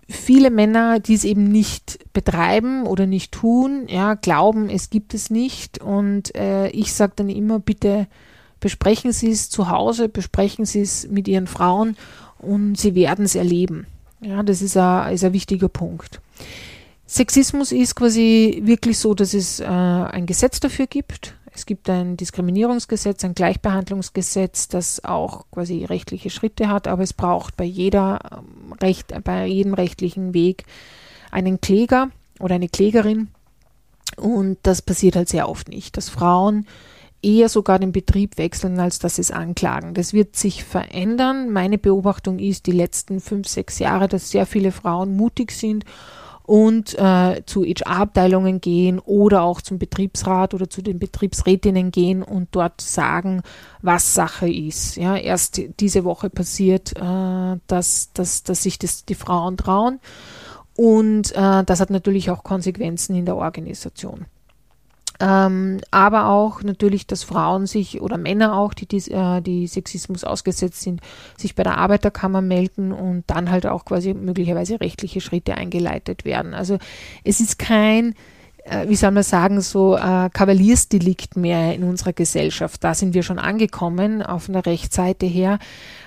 viele 0.07 0.49
Männer, 0.49 0.99
die 0.99 1.13
es 1.13 1.23
eben 1.23 1.45
nicht 1.45 1.99
betreiben 2.13 2.85
oder 2.85 3.05
nicht 3.05 3.31
tun, 3.31 3.85
ja, 3.87 4.15
glauben, 4.15 4.69
es 4.69 4.89
gibt 4.89 5.13
es 5.13 5.29
nicht. 5.29 5.79
Und 5.79 6.35
äh, 6.35 6.69
ich 6.69 6.93
sage 6.93 7.13
dann 7.15 7.29
immer, 7.29 7.59
bitte 7.59 8.07
besprechen 8.59 9.11
Sie 9.11 9.31
es 9.31 9.49
zu 9.49 9.69
Hause, 9.69 10.09
besprechen 10.09 10.65
Sie 10.65 10.81
es 10.81 11.07
mit 11.07 11.27
Ihren 11.27 11.47
Frauen 11.47 11.95
und 12.39 12.75
Sie 12.77 12.95
werden 12.95 13.25
es 13.25 13.35
erleben. 13.35 13.87
Ja, 14.21 14.43
das 14.43 14.61
ist 14.61 14.75
ein, 14.77 15.13
ist 15.13 15.23
ein 15.23 15.33
wichtiger 15.33 15.69
Punkt. 15.69 16.21
Sexismus 17.07 17.71
ist 17.71 17.95
quasi 17.95 18.61
wirklich 18.63 18.99
so, 18.99 19.13
dass 19.13 19.33
es 19.33 19.59
äh, 19.59 19.65
ein 19.65 20.25
Gesetz 20.25 20.59
dafür 20.59 20.87
gibt. 20.87 21.35
Es 21.51 21.65
gibt 21.65 21.89
ein 21.89 22.17
Diskriminierungsgesetz, 22.17 23.25
ein 23.25 23.33
Gleichbehandlungsgesetz, 23.33 24.67
das 24.67 25.03
auch 25.03 25.45
quasi 25.51 25.85
rechtliche 25.85 26.29
Schritte 26.29 26.69
hat, 26.69 26.87
aber 26.87 27.03
es 27.03 27.13
braucht 27.13 27.57
bei 27.57 27.63
jeder 27.63 28.19
ähm, 28.31 28.73
Recht, 28.73 29.13
bei 29.23 29.47
jedem 29.47 29.73
rechtlichen 29.73 30.33
Weg 30.33 30.65
einen 31.31 31.59
Kläger 31.59 32.09
oder 32.39 32.55
eine 32.55 32.69
Klägerin. 32.69 33.29
Und 34.15 34.59
das 34.63 34.81
passiert 34.81 35.15
halt 35.15 35.29
sehr 35.29 35.49
oft 35.49 35.67
nicht, 35.69 35.97
dass 35.97 36.09
Frauen 36.09 36.67
eher 37.21 37.49
sogar 37.49 37.79
den 37.79 37.91
Betrieb 37.91 38.37
wechseln, 38.37 38.79
als 38.79 38.99
dass 38.99 39.15
sie 39.15 39.21
es 39.21 39.31
anklagen. 39.31 39.93
Das 39.93 40.13
wird 40.13 40.35
sich 40.35 40.63
verändern. 40.63 41.51
Meine 41.51 41.77
Beobachtung 41.77 42.39
ist 42.39 42.65
die 42.65 42.71
letzten 42.71 43.19
fünf, 43.19 43.47
sechs 43.47 43.79
Jahre, 43.79 44.07
dass 44.07 44.31
sehr 44.31 44.45
viele 44.45 44.71
Frauen 44.71 45.15
mutig 45.15 45.51
sind 45.51 45.85
und 46.43 46.97
äh, 46.97 47.43
zu 47.45 47.63
HR-Abteilungen 47.63 48.59
gehen 48.59 48.97
oder 48.97 49.43
auch 49.43 49.61
zum 49.61 49.77
Betriebsrat 49.77 50.55
oder 50.55 50.67
zu 50.67 50.81
den 50.81 50.97
Betriebsrätinnen 50.97 51.91
gehen 51.91 52.23
und 52.23 52.47
dort 52.51 52.81
sagen, 52.81 53.43
was 53.83 54.15
Sache 54.15 54.49
ist. 54.49 54.95
Ja, 54.95 55.15
erst 55.15 55.61
diese 55.79 56.03
Woche 56.05 56.31
passiert, 56.31 56.93
äh, 56.97 57.59
dass, 57.67 58.11
dass, 58.13 58.41
dass 58.41 58.63
sich 58.63 58.79
das 58.79 59.05
die 59.05 59.13
Frauen 59.13 59.57
trauen 59.57 59.99
und 60.75 61.35
äh, 61.35 61.63
das 61.65 61.81
hat 61.81 61.89
natürlich 61.89 62.31
auch 62.31 62.43
Konsequenzen 62.43 63.13
in 63.13 63.25
der 63.25 63.35
Organisation. 63.35 64.25
Ähm, 65.21 65.81
aber 65.91 66.27
auch 66.27 66.63
natürlich, 66.63 67.05
dass 67.05 67.23
Frauen 67.23 67.65
sich 67.65 68.01
oder 68.01 68.17
Männer 68.17 68.57
auch, 68.57 68.73
die, 68.73 68.87
die, 68.87 69.11
äh, 69.11 69.41
die 69.41 69.67
Sexismus 69.67 70.23
ausgesetzt 70.23 70.81
sind, 70.81 71.01
sich 71.37 71.55
bei 71.55 71.63
der 71.63 71.77
Arbeiterkammer 71.77 72.41
melden 72.41 72.93
und 72.93 73.25
dann 73.27 73.51
halt 73.51 73.65
auch 73.65 73.83
quasi 73.83 74.13
möglicherweise 74.13 74.79
rechtliche 74.79 75.19
Schritte 75.19 75.55
eingeleitet 75.55 76.23
werden. 76.23 76.53
Also 76.53 76.77
es 77.25 77.41
ist 77.41 77.59
kein 77.59 78.15
wie 78.87 78.95
soll 78.95 79.11
man 79.11 79.23
sagen, 79.23 79.61
so 79.61 79.95
äh, 79.95 80.29
Kavaliersdelikt 80.31 81.37
mehr 81.37 81.73
in 81.73 81.83
unserer 81.83 82.13
Gesellschaft. 82.13 82.83
Da 82.83 82.93
sind 82.93 83.13
wir 83.13 83.23
schon 83.23 83.39
angekommen 83.39 84.21
auf 84.21 84.49
einer 84.49 84.65
Rechtsseite 84.65 85.25
her. 85.25 85.59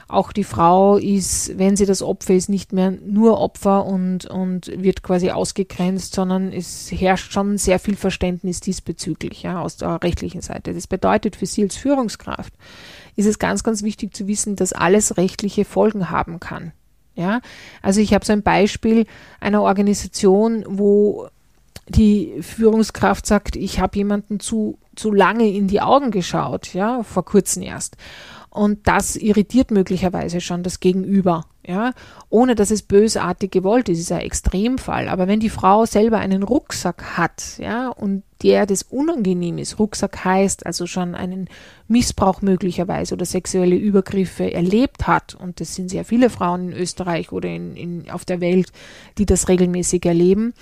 Auch 0.09 0.33
die 0.33 0.45
Frau 0.45 0.99
ist, 0.99 1.59
wenn 1.59 1.77
sie 1.77 1.87
das 1.87 2.03
Opfer 2.03 2.35
ist, 2.35 2.51
nicht 2.51 2.73
mehr 2.73 2.91
nur 2.91 3.41
Opfer 3.41 3.87
und, 3.87 4.27
und 4.27 4.71
wird 4.77 5.03
quasi 5.03 5.31
ausgegrenzt, 5.31 6.15
sondern 6.15 6.53
es 6.53 6.93
herrscht 6.93 7.33
schon 7.33 7.57
sehr 7.57 7.79
viel 7.79 7.97
Verständnis 7.97 8.61
diesbezüglich, 8.61 9.43
ja, 9.43 9.61
aus 9.61 9.79
der 9.79 10.03
rechtlichen 10.03 10.43
Seite. 10.43 10.75
Das 10.75 10.87
bedeutet 10.87 11.37
für 11.37 11.47
sie 11.47 11.63
als 11.63 11.77
Führungskraft, 11.77 12.53
ist 13.17 13.27
es 13.27 13.39
ganz, 13.39 13.65
ganz 13.65 13.83
wichtig 13.83 14.15
zu 14.15 14.29
wissen, 14.29 14.55
dass 14.55 14.75
alles 14.75 15.17
rechtliche 15.17 15.65
Folgen 15.65 16.11
haben 16.11 16.41
kann. 16.41 16.73
Ja, 17.15 17.41
also 17.83 18.01
ich 18.01 18.15
habe 18.15 18.25
so 18.25 18.33
ein 18.33 18.43
Beispiel 18.43 19.07
einer 19.41 19.63
Organisation, 19.63 20.65
wo 20.67 21.29
die 21.89 22.41
Führungskraft 22.41 23.27
sagt, 23.27 23.57
ich 23.57 23.81
habe 23.81 23.99
jemanden 23.99 24.41
zu, 24.41 24.79
zu 24.95 25.13
lange 25.13 25.49
in 25.51 25.67
die 25.67 25.81
Augen 25.81 26.11
geschaut, 26.11 26.75
ja, 26.75 27.03
vor 27.03 27.25
kurzem 27.25 27.63
erst. 27.63 27.97
Und 28.51 28.87
das 28.87 29.17
irritiert 29.17 29.71
möglicherweise 29.71 30.43
schon 30.43 30.63
das 30.63 30.79
Gegenüber, 30.79 31.47
ja, 31.67 31.93
ohne 32.29 32.55
dass 32.55 32.71
es 32.71 32.83
bösartig 32.83 33.51
gewollt 33.51 33.89
ist, 33.89 33.99
ist 33.99 34.13
ein 34.13 34.21
Extremfall. 34.21 35.09
Aber 35.09 35.27
wenn 35.27 35.41
die 35.41 35.49
Frau 35.49 35.87
selber 35.87 36.19
einen 36.19 36.43
Rucksack 36.43 37.17
hat, 37.17 37.57
ja, 37.57 37.89
und 37.89 38.25
der 38.43 38.67
das 38.67 38.83
unangenehm 38.83 39.57
ist, 39.57 39.79
Rucksack 39.79 40.23
heißt 40.25 40.67
also 40.67 40.87
schon 40.87 41.15
einen 41.15 41.49
Missbrauch 41.89 42.43
möglicherweise 42.43 43.15
oder 43.15 43.25
sexuelle 43.25 43.77
Übergriffe 43.77 44.53
erlebt 44.53 45.07
hat, 45.07 45.35
und 45.35 45.59
das 45.61 45.75
sind 45.75 45.89
sehr 45.89 46.05
viele 46.05 46.29
Frauen 46.29 46.73
in 46.73 46.77
Österreich 46.77 47.33
oder 47.33 47.49
in, 47.49 47.75
in, 47.75 48.11
auf 48.11 48.27
der 48.27 48.43
Welt, 48.43 48.71
die 49.17 49.25
das 49.25 49.49
regelmäßig 49.49 50.05
erleben, 50.05 50.53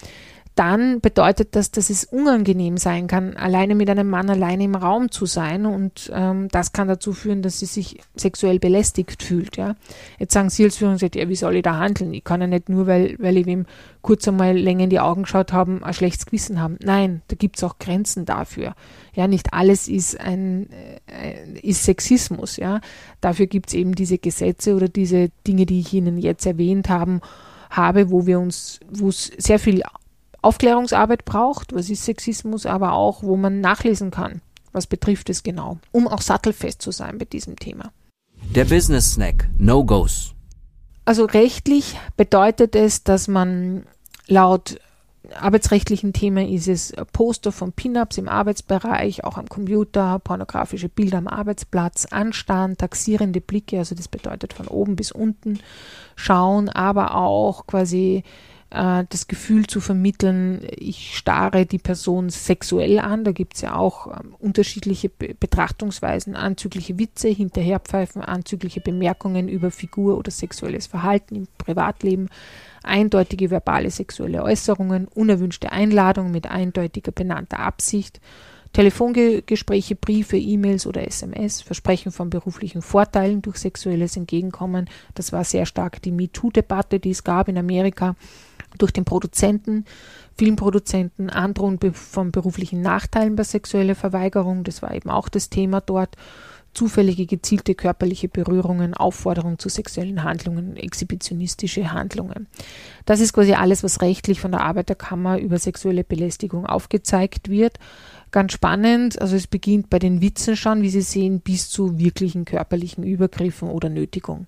dann 0.61 1.01
bedeutet 1.01 1.57
das, 1.57 1.71
dass 1.71 1.89
es 1.89 2.05
unangenehm 2.05 2.77
sein 2.77 3.07
kann, 3.07 3.35
alleine 3.35 3.75
mit 3.75 3.89
einem 3.89 4.11
Mann 4.11 4.29
alleine 4.29 4.65
im 4.65 4.75
Raum 4.75 5.11
zu 5.11 5.25
sein 5.25 5.65
und 5.65 6.13
ähm, 6.15 6.49
das 6.49 6.75
kann 6.75 6.87
dazu 6.87 7.15
führen, 7.15 7.41
dass 7.41 7.61
sie 7.61 7.67
sich 7.67 8.03
sexuell 8.15 8.59
belästigt 8.59 9.23
fühlt. 9.23 9.57
Ja. 9.57 9.75
Jetzt 10.19 10.35
sagen 10.35 10.51
Sie 10.51 10.65
als 10.65 10.77
Führungskraft, 10.77 11.17
ja, 11.17 11.31
wie 11.31 11.35
soll 11.35 11.57
ich 11.57 11.63
da 11.63 11.79
handeln? 11.79 12.13
Ich 12.13 12.25
kann 12.25 12.43
ja 12.43 12.47
nicht 12.47 12.69
nur, 12.69 12.87
weil, 12.87 13.17
weil 13.19 13.39
ich 13.39 13.47
ihm 13.47 13.65
kurz 14.03 14.29
einmal 14.29 14.55
länger 14.55 14.85
in 14.85 14.91
die 14.91 15.01
Augen 15.01 15.23
geschaut 15.23 15.55
habe, 15.55 15.81
ein 15.83 15.95
schlechtes 15.95 16.27
Gewissen 16.27 16.61
haben. 16.61 16.77
Nein, 16.83 17.23
da 17.29 17.37
gibt 17.37 17.57
es 17.57 17.65
auch 17.65 17.79
Grenzen 17.79 18.27
dafür. 18.27 18.75
Ja, 19.15 19.29
nicht 19.29 19.55
alles 19.55 19.89
ist 19.89 20.21
ein 20.21 20.69
äh, 21.07 21.59
ist 21.63 21.85
Sexismus. 21.85 22.59
Ja. 22.59 22.83
Dafür 23.23 23.47
gibt 23.47 23.71
es 23.71 23.75
eben 23.75 23.95
diese 23.95 24.19
Gesetze 24.19 24.75
oder 24.75 24.89
diese 24.89 25.31
Dinge, 25.47 25.65
die 25.65 25.81
ich 25.81 25.95
Ihnen 25.95 26.19
jetzt 26.19 26.45
erwähnt 26.45 26.91
haben, 26.91 27.23
habe, 27.71 28.11
wo 28.11 28.27
wir 28.27 28.39
uns, 28.39 28.81
wo 28.91 29.09
es 29.09 29.31
sehr 29.39 29.59
viel 29.59 29.83
Aufklärungsarbeit 30.43 31.25
braucht, 31.25 31.75
was 31.75 31.91
ist 31.91 32.05
Sexismus, 32.05 32.67
aber 32.67 32.93
auch, 32.93 33.23
wo 33.23 33.37
man 33.37 33.61
nachlesen 33.61 34.11
kann, 34.11 34.41
was 34.73 34.87
betrifft 34.87 35.31
es 35.31 35.43
genau, 35.43 35.79
um 35.93 36.09
auch 36.09 36.23
sattelfest 36.23 36.83
zu 36.83 36.91
sein 36.91 37.19
bei 37.19 37.25
diesem 37.25 37.57
Thema. 37.57 37.93
Der 38.55 38.65
Business 38.65 39.13
Snack, 39.13 39.49
No-Gos. 39.59 40.35
Also 41.05 41.25
rechtlich 41.25 41.99
bedeutet 42.17 42.75
es, 42.77 43.05
dass 43.05 43.29
man 43.29 43.85
laut 44.27 44.79
arbeitsrechtlichen 45.35 46.13
Themen 46.13 46.49
ist 46.49 46.67
es 46.67 46.93
Poster 47.13 47.53
von 47.53 47.73
Pin-ups 47.73 48.19
im 48.19 48.29
Arbeitsbereich, 48.29 49.25
auch 49.25 49.37
am 49.37 49.49
Computer, 49.49 50.19
pornografische 50.19 50.89
Bilder 50.89 51.19
am 51.19 51.29
Arbeitsplatz, 51.29 52.07
Anstand, 52.07 52.79
taxierende 52.79 53.41
Blicke, 53.41 53.79
also 53.79 53.95
das 53.95 54.09
bedeutet 54.09 54.53
von 54.53 54.67
oben 54.67 54.97
bis 54.97 55.13
unten 55.13 55.61
schauen, 56.17 56.69
aber 56.69 57.15
auch 57.15 57.67
quasi 57.67 58.25
äh, 58.71 59.05
das 59.09 59.27
Gefühl 59.27 59.67
zu 59.67 59.81
vermitteln, 59.81 60.67
ich 60.77 61.17
starre 61.17 61.67
die 61.67 61.79
Person 61.79 62.31
sexuell 62.31 63.01
an. 63.01 63.25
Da 63.25 63.33
gibt 63.33 63.57
es 63.57 63.63
ja 63.63 63.75
auch 63.75 64.07
ähm, 64.07 64.35
unterschiedliche 64.39 65.09
Be 65.09 65.35
Betrachtungsweisen, 65.39 66.37
anzügliche 66.37 66.99
Witze, 66.99 67.29
Hinterherpfeifen, 67.29 68.23
anzügliche 68.23 68.81
Bemerkungen 68.81 69.49
über 69.49 69.71
Figur 69.71 70.17
oder 70.17 70.31
sexuelles 70.31 70.87
Verhalten 70.87 71.35
im 71.35 71.49
Privatleben, 71.59 72.29
eindeutige 72.83 73.51
verbale 73.51 73.91
sexuelle 73.91 74.43
Äußerungen, 74.43 75.09
unerwünschte 75.09 75.73
Einladungen 75.73 76.31
mit 76.31 76.49
eindeutiger 76.49 77.13
benannter 77.13 77.59
Absicht, 77.59 78.21
Telefongespräche, 78.73 79.97
Briefe, 79.97 80.37
E-Mails 80.37 80.87
oder 80.87 81.05
SMS, 81.05 81.61
Versprechen 81.61 82.13
von 82.13 82.31
beruflichen 82.31 82.83
Vorteilen 82.83 83.43
durch 83.43 83.57
sexuelles 83.57 84.17
Entgegenkommen. 84.17 84.89
Das 85.15 85.33
war 85.33 85.43
sehr 85.43 85.67
stark 85.67 86.01
die 86.03 86.13
MeToo-Debatte, 86.13 87.01
die 87.01 87.11
es 87.11 87.25
gab 87.25 87.49
in 87.49 87.59
Amerika 87.59 88.15
durch 88.79 88.93
den 88.93 89.05
Produzenten, 89.05 89.85
Filmproduzenten, 90.37 91.31
Androhung 91.31 91.79
von 91.93 92.33
beruflichen 92.33 92.81
Nachteilen 92.81 93.37
bei 93.37 93.45
sexueller 93.45 93.95
Verweigerung, 93.95 94.65
das 94.65 94.83
war 94.83 94.95
eben 94.95 95.11
auch 95.11 95.29
das 95.29 95.51
Thema 95.51 95.81
dort, 95.81 96.17
zufällige 96.73 97.27
gezielte 97.27 97.75
körperliche 97.75 98.29
Berührungen, 98.29 98.95
Aufforderung 98.95 99.59
zu 99.59 99.69
sexuellen 99.69 100.23
Handlungen, 100.23 100.77
exhibitionistische 100.77 101.93
Handlungen. 101.93 102.47
Das 103.07 103.21
ist 103.21 103.33
quasi 103.33 103.55
alles, 103.55 103.83
was 103.83 104.01
rechtlich 104.01 104.41
von 104.41 104.53
der 104.53 104.61
Arbeiterkammer 104.63 105.39
über 105.39 105.59
sexuelle 105.59 106.05
Belästigung 106.05 106.67
aufgezeigt 106.67 107.49
wird. 107.49 107.79
Ganz 108.31 108.53
spannend, 108.53 109.21
also 109.21 109.35
es 109.35 109.49
beginnt 109.49 109.91
bei 109.91 109.99
den 109.99 110.21
Witzen 110.21 110.57
schon, 110.57 110.83
wie 110.83 110.91
Sie 110.91 111.03
sehen, 111.03 111.41
bis 111.41 111.69
zu 111.69 111.99
wirklichen 111.99 112.45
körperlichen 112.45 113.03
Übergriffen 113.03 113.69
oder 113.69 113.89
Nötigung. 113.89 114.47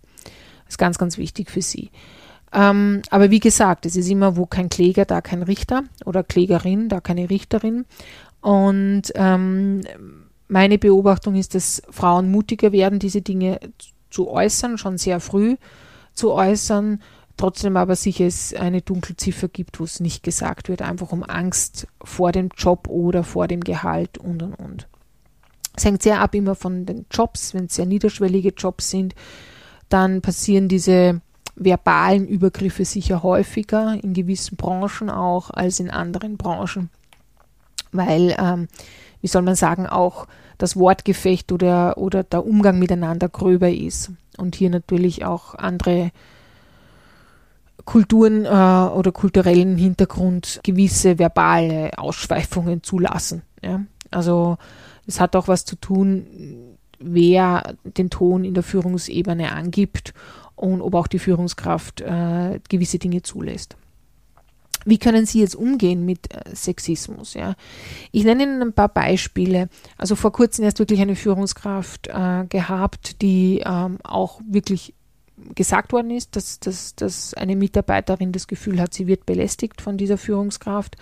Das 0.64 0.74
ist 0.74 0.78
ganz, 0.78 0.98
ganz 0.98 1.18
wichtig 1.18 1.50
für 1.50 1.62
Sie. 1.62 1.90
Ähm, 2.52 3.02
aber 3.10 3.30
wie 3.30 3.40
gesagt, 3.40 3.86
es 3.86 3.96
ist 3.96 4.10
immer, 4.10 4.36
wo 4.36 4.46
kein 4.46 4.68
Kläger, 4.68 5.04
da 5.04 5.20
kein 5.20 5.42
Richter 5.42 5.84
oder 6.04 6.22
Klägerin, 6.22 6.88
da 6.88 7.00
keine 7.00 7.30
Richterin. 7.30 7.86
Und 8.40 9.04
ähm, 9.14 9.80
meine 10.48 10.78
Beobachtung 10.78 11.34
ist, 11.34 11.54
dass 11.54 11.82
Frauen 11.90 12.30
mutiger 12.30 12.72
werden, 12.72 12.98
diese 12.98 13.22
Dinge 13.22 13.58
zu 14.10 14.28
äußern, 14.28 14.76
schon 14.76 14.98
sehr 14.98 15.20
früh 15.20 15.56
zu 16.12 16.32
äußern, 16.32 17.00
trotzdem 17.38 17.78
aber 17.78 17.96
sich 17.96 18.20
es 18.20 18.52
eine 18.52 18.82
Dunkelziffer 18.82 19.48
gibt, 19.48 19.80
wo 19.80 19.84
es 19.84 20.00
nicht 20.00 20.22
gesagt 20.22 20.68
wird, 20.68 20.82
einfach 20.82 21.12
um 21.12 21.22
Angst 21.22 21.86
vor 22.04 22.32
dem 22.32 22.50
Job 22.56 22.88
oder 22.88 23.24
vor 23.24 23.48
dem 23.48 23.62
Gehalt 23.62 24.18
und 24.18 24.42
und 24.42 24.54
und. 24.54 24.88
Es 25.74 25.86
hängt 25.86 26.02
sehr 26.02 26.20
ab 26.20 26.34
immer 26.34 26.54
von 26.54 26.84
den 26.84 27.06
Jobs, 27.10 27.54
wenn 27.54 27.64
es 27.64 27.76
sehr 27.76 27.86
niederschwellige 27.86 28.50
Jobs 28.50 28.90
sind, 28.90 29.14
dann 29.88 30.20
passieren 30.20 30.68
diese 30.68 31.22
verbalen 31.54 32.26
Übergriffe 32.26 32.84
sicher 32.84 33.22
häufiger 33.22 33.98
in 34.02 34.14
gewissen 34.14 34.56
Branchen 34.56 35.10
auch 35.10 35.50
als 35.50 35.80
in 35.80 35.90
anderen 35.90 36.36
Branchen, 36.36 36.90
weil, 37.92 38.34
ähm, 38.38 38.68
wie 39.20 39.28
soll 39.28 39.42
man 39.42 39.54
sagen, 39.54 39.86
auch 39.86 40.26
das 40.58 40.76
Wortgefecht 40.76 41.52
oder, 41.52 41.98
oder 41.98 42.22
der 42.22 42.46
Umgang 42.46 42.78
miteinander 42.78 43.28
gröber 43.28 43.70
ist 43.70 44.12
und 44.38 44.54
hier 44.54 44.70
natürlich 44.70 45.24
auch 45.24 45.54
andere 45.54 46.10
Kulturen 47.84 48.44
äh, 48.44 48.48
oder 48.48 49.10
kulturellen 49.12 49.76
Hintergrund 49.76 50.60
gewisse 50.62 51.18
verbale 51.18 51.90
Ausschweifungen 51.98 52.82
zulassen. 52.82 53.42
Ja? 53.62 53.82
Also 54.10 54.56
es 55.06 55.20
hat 55.20 55.34
auch 55.34 55.48
was 55.48 55.64
zu 55.64 55.76
tun, 55.76 56.26
wer 57.00 57.74
den 57.82 58.10
Ton 58.10 58.44
in 58.44 58.54
der 58.54 58.62
Führungsebene 58.62 59.52
angibt 59.52 60.14
und 60.56 60.80
ob 60.80 60.94
auch 60.94 61.06
die 61.06 61.18
Führungskraft 61.18 62.00
äh, 62.00 62.60
gewisse 62.68 62.98
Dinge 62.98 63.22
zulässt. 63.22 63.76
Wie 64.84 64.98
können 64.98 65.26
Sie 65.26 65.40
jetzt 65.40 65.54
umgehen 65.54 66.04
mit 66.04 66.34
äh, 66.34 66.54
Sexismus? 66.54 67.34
Ja? 67.34 67.54
Ich 68.10 68.24
nenne 68.24 68.42
Ihnen 68.44 68.62
ein 68.62 68.72
paar 68.72 68.88
Beispiele. 68.88 69.68
Also 69.96 70.16
vor 70.16 70.32
kurzem 70.32 70.64
erst 70.64 70.78
wirklich 70.78 71.00
eine 71.00 71.16
Führungskraft 71.16 72.08
äh, 72.08 72.44
gehabt, 72.48 73.22
die 73.22 73.62
ähm, 73.64 73.98
auch 74.02 74.40
wirklich 74.48 74.94
gesagt 75.54 75.92
worden 75.92 76.10
ist, 76.10 76.36
dass, 76.36 76.60
dass, 76.60 76.94
dass 76.94 77.34
eine 77.34 77.56
Mitarbeiterin 77.56 78.32
das 78.32 78.46
Gefühl 78.46 78.80
hat, 78.80 78.94
sie 78.94 79.06
wird 79.06 79.26
belästigt 79.26 79.80
von 79.80 79.96
dieser 79.96 80.18
Führungskraft. 80.18 80.96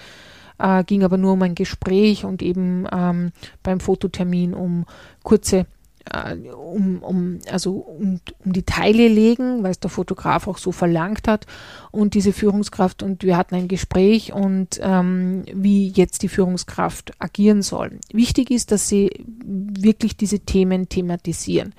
Äh, 0.59 0.85
ging 0.85 1.03
aber 1.05 1.17
nur 1.17 1.33
um 1.35 1.43
ein 1.43 1.55
Gespräch 1.55 2.25
und 2.25 2.43
eben 2.43 2.87
ähm, 2.93 3.33
beim 3.63 3.81
Fototermin 3.81 4.55
um 4.55 4.85
kurze 5.23 5.67
um, 6.13 7.03
um, 7.03 7.39
also 7.51 7.73
um, 7.73 8.21
um 8.45 8.53
die 8.53 8.63
Teile 8.63 9.09
legen, 9.09 9.63
weil 9.63 9.73
es 9.73 9.81
der 9.81 9.91
Fotograf 9.91 10.49
auch 10.49 10.59
so 10.59 10.73
verlangt 10.73 11.29
hat 11.29 11.47
und 11.91 12.15
diese 12.15 12.33
Führungskraft 12.33 13.03
und 13.03 13.23
wir 13.23 13.37
hatten 13.37 13.55
ein 13.55 13.69
Gespräch 13.69 14.33
und 14.33 14.81
ähm, 14.83 15.45
wie 15.53 15.89
jetzt 15.89 16.23
die 16.23 16.29
Führungskraft 16.29 17.13
agieren 17.19 17.63
soll. 17.63 17.99
Wichtig 18.13 18.51
ist, 18.51 18.73
dass 18.73 18.89
sie 18.89 19.11
wirklich 19.45 20.17
diese 20.17 20.41
Themen 20.41 20.89
thematisieren. 20.89 21.75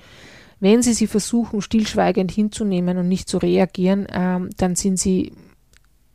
Wenn 0.60 0.82
sie 0.82 0.94
sie 0.94 1.08
versuchen, 1.08 1.60
stillschweigend 1.60 2.30
hinzunehmen 2.30 2.96
und 2.96 3.08
nicht 3.08 3.28
zu 3.28 3.38
reagieren, 3.38 4.06
ähm, 4.12 4.50
dann 4.56 4.76
sind 4.76 4.98
sie 4.98 5.32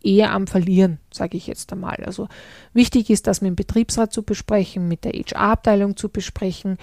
eher 0.08 0.32
am 0.32 0.48
Verlieren, 0.48 1.00
sage 1.12 1.38
ich 1.38 1.48
jetzt 1.48 1.72
einmal. 1.74 1.98
Also 2.06 2.28
wichtig 2.74 3.10
ist, 3.10 3.28
das 3.28 3.42
mit 3.42 3.50
dem 3.50 3.56
Betriebsrat 3.56 4.14
zu 4.14 4.24
besprechen, 4.24 4.88
mit 4.88 5.04
der 5.04 5.12
HR-Abteilung 5.12 5.98
zu 5.98 6.10
besprechen, 6.10 6.78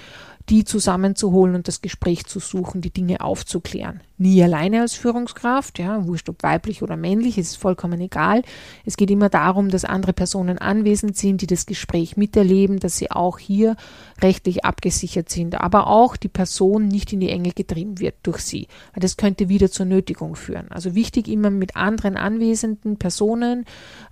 die 0.50 0.64
zusammenzuholen 0.64 1.54
und 1.54 1.68
das 1.68 1.80
Gespräch 1.80 2.26
zu 2.26 2.38
suchen, 2.38 2.82
die 2.82 2.90
Dinge 2.90 3.22
aufzuklären. 3.22 4.00
Nie 4.16 4.42
alleine 4.42 4.82
als 4.82 4.92
Führungskraft, 4.92 5.78
ja, 5.78 6.06
wurscht 6.06 6.28
ob 6.28 6.42
weiblich 6.42 6.82
oder 6.82 6.96
männlich, 6.96 7.36
ist 7.36 7.56
vollkommen 7.56 8.00
egal. 8.00 8.42
Es 8.84 8.96
geht 8.96 9.10
immer 9.10 9.28
darum, 9.28 9.70
dass 9.70 9.84
andere 9.84 10.12
Personen 10.12 10.58
anwesend 10.58 11.16
sind, 11.16 11.40
die 11.40 11.48
das 11.48 11.66
Gespräch 11.66 12.16
miterleben, 12.16 12.78
dass 12.78 12.96
sie 12.96 13.10
auch 13.10 13.38
hier 13.38 13.74
rechtlich 14.22 14.64
abgesichert 14.64 15.30
sind, 15.30 15.60
aber 15.60 15.88
auch 15.88 16.16
die 16.16 16.28
Person 16.28 16.86
nicht 16.86 17.12
in 17.12 17.20
die 17.20 17.30
Enge 17.30 17.50
getrieben 17.50 17.98
wird 17.98 18.14
durch 18.22 18.38
sie. 18.38 18.68
Das 18.94 19.16
könnte 19.16 19.48
wieder 19.48 19.70
zur 19.70 19.86
Nötigung 19.86 20.36
führen. 20.36 20.70
Also 20.70 20.94
wichtig 20.94 21.26
immer 21.26 21.50
mit 21.50 21.74
anderen 21.74 22.16
anwesenden 22.16 22.98
Personen 22.98 23.64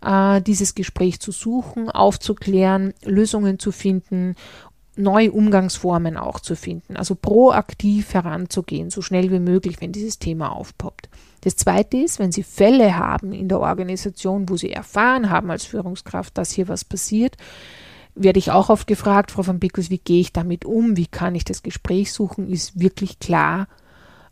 äh, 0.04 0.40
dieses 0.40 0.74
Gespräch 0.74 1.20
zu 1.20 1.30
suchen, 1.30 1.90
aufzuklären, 1.90 2.92
Lösungen 3.04 3.60
zu 3.60 3.70
finden 3.70 4.34
neue 4.96 5.32
Umgangsformen 5.32 6.16
auch 6.16 6.40
zu 6.40 6.54
finden, 6.54 6.96
also 6.96 7.14
proaktiv 7.14 8.12
heranzugehen, 8.12 8.90
so 8.90 9.00
schnell 9.00 9.30
wie 9.30 9.38
möglich, 9.38 9.80
wenn 9.80 9.92
dieses 9.92 10.18
Thema 10.18 10.52
aufpoppt. 10.52 11.08
Das 11.40 11.56
Zweite 11.56 11.96
ist, 11.96 12.18
wenn 12.18 12.30
Sie 12.30 12.42
Fälle 12.42 12.96
haben 12.96 13.32
in 13.32 13.48
der 13.48 13.60
Organisation, 13.60 14.48
wo 14.48 14.56
Sie 14.56 14.70
erfahren 14.70 15.30
haben 15.30 15.50
als 15.50 15.64
Führungskraft, 15.64 16.36
dass 16.36 16.52
hier 16.52 16.68
was 16.68 16.84
passiert, 16.84 17.36
werde 18.14 18.38
ich 18.38 18.50
auch 18.50 18.68
oft 18.68 18.86
gefragt, 18.86 19.30
Frau 19.30 19.46
van 19.46 19.58
Bickus, 19.58 19.90
wie 19.90 19.98
gehe 19.98 20.20
ich 20.20 20.32
damit 20.32 20.64
um, 20.64 20.96
wie 20.96 21.06
kann 21.06 21.34
ich 21.34 21.44
das 21.44 21.62
Gespräch 21.62 22.12
suchen, 22.12 22.48
ist 22.48 22.78
wirklich 22.78 23.18
klar, 23.18 23.68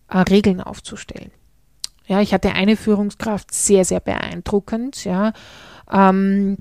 äh, 0.09 0.19
Regeln 0.19 0.61
aufzustellen. 0.61 1.31
Ja, 2.07 2.21
ich 2.21 2.35
hatte 2.35 2.53
eine 2.53 2.77
Führungskraft 2.77 3.55
sehr, 3.55 3.85
sehr 3.85 4.01
beeindruckend, 4.01 5.05
ja, 5.05 5.33
ähm, 5.91 6.59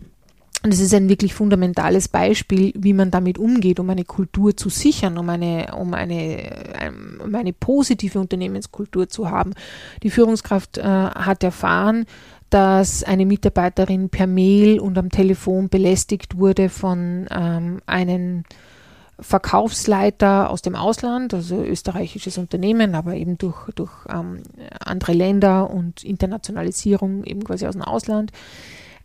und 0.61 0.73
es 0.73 0.81
ist 0.81 0.93
ein 0.93 1.07
wirklich 1.07 1.33
fundamentales 1.33 2.09
Beispiel, 2.09 2.73
wie 2.75 2.93
man 2.93 3.11
damit 3.11 3.37
umgeht, 3.37 3.79
um 3.79 3.89
eine 3.89 4.03
Kultur 4.03 4.57
zu 4.57 4.69
sichern, 4.69 5.17
um 5.17 5.29
eine, 5.29 5.73
um 5.77 5.93
eine, 5.93 6.91
um 7.23 7.33
eine 7.33 7.53
positive 7.53 8.19
Unternehmenskultur 8.19 9.07
zu 9.07 9.29
haben. 9.29 9.53
Die 10.03 10.09
Führungskraft 10.09 10.77
äh, 10.77 10.83
hat 10.83 11.43
erfahren, 11.45 12.05
dass 12.49 13.03
eine 13.03 13.25
Mitarbeiterin 13.25 14.09
per 14.09 14.27
Mail 14.27 14.79
und 14.79 14.97
am 14.97 15.09
Telefon 15.09 15.69
belästigt 15.69 16.37
wurde 16.37 16.67
von 16.67 17.27
ähm, 17.31 17.79
einem 17.85 18.43
Verkaufsleiter 19.17 20.49
aus 20.49 20.61
dem 20.61 20.75
Ausland, 20.75 21.33
also 21.33 21.63
österreichisches 21.63 22.37
Unternehmen, 22.37 22.95
aber 22.95 23.15
eben 23.15 23.37
durch, 23.37 23.69
durch 23.75 23.91
ähm, 24.09 24.43
andere 24.79 25.13
Länder 25.13 25.69
und 25.69 26.03
Internationalisierung 26.03 27.23
eben 27.23 27.43
quasi 27.45 27.65
aus 27.65 27.73
dem 27.73 27.81
Ausland 27.81 28.31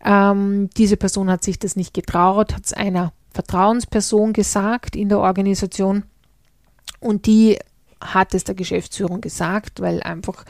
ähm, 0.05 0.71
diese 0.77 0.97
Person 0.97 1.31
hat 1.31 1.43
sich 1.43 1.59
das 1.59 1.77
nicht 1.77 1.95
getraut, 1.95 2.55
hat 2.55 2.67
es 2.67 2.73
einer 2.73 3.13
Vertrauensperson 3.33 4.33
gesagt 4.33 4.97
in 4.97 5.09
der 5.09 5.19
Organisation 5.19 6.05
und 7.01 7.27
die 7.27 7.59
hat 8.01 8.35
es 8.35 8.45
der 8.45 8.55
Geschäftsführung 8.55 9.21
gesagt, 9.21 9.81
weil 9.81 10.03
einfach 10.03 10.45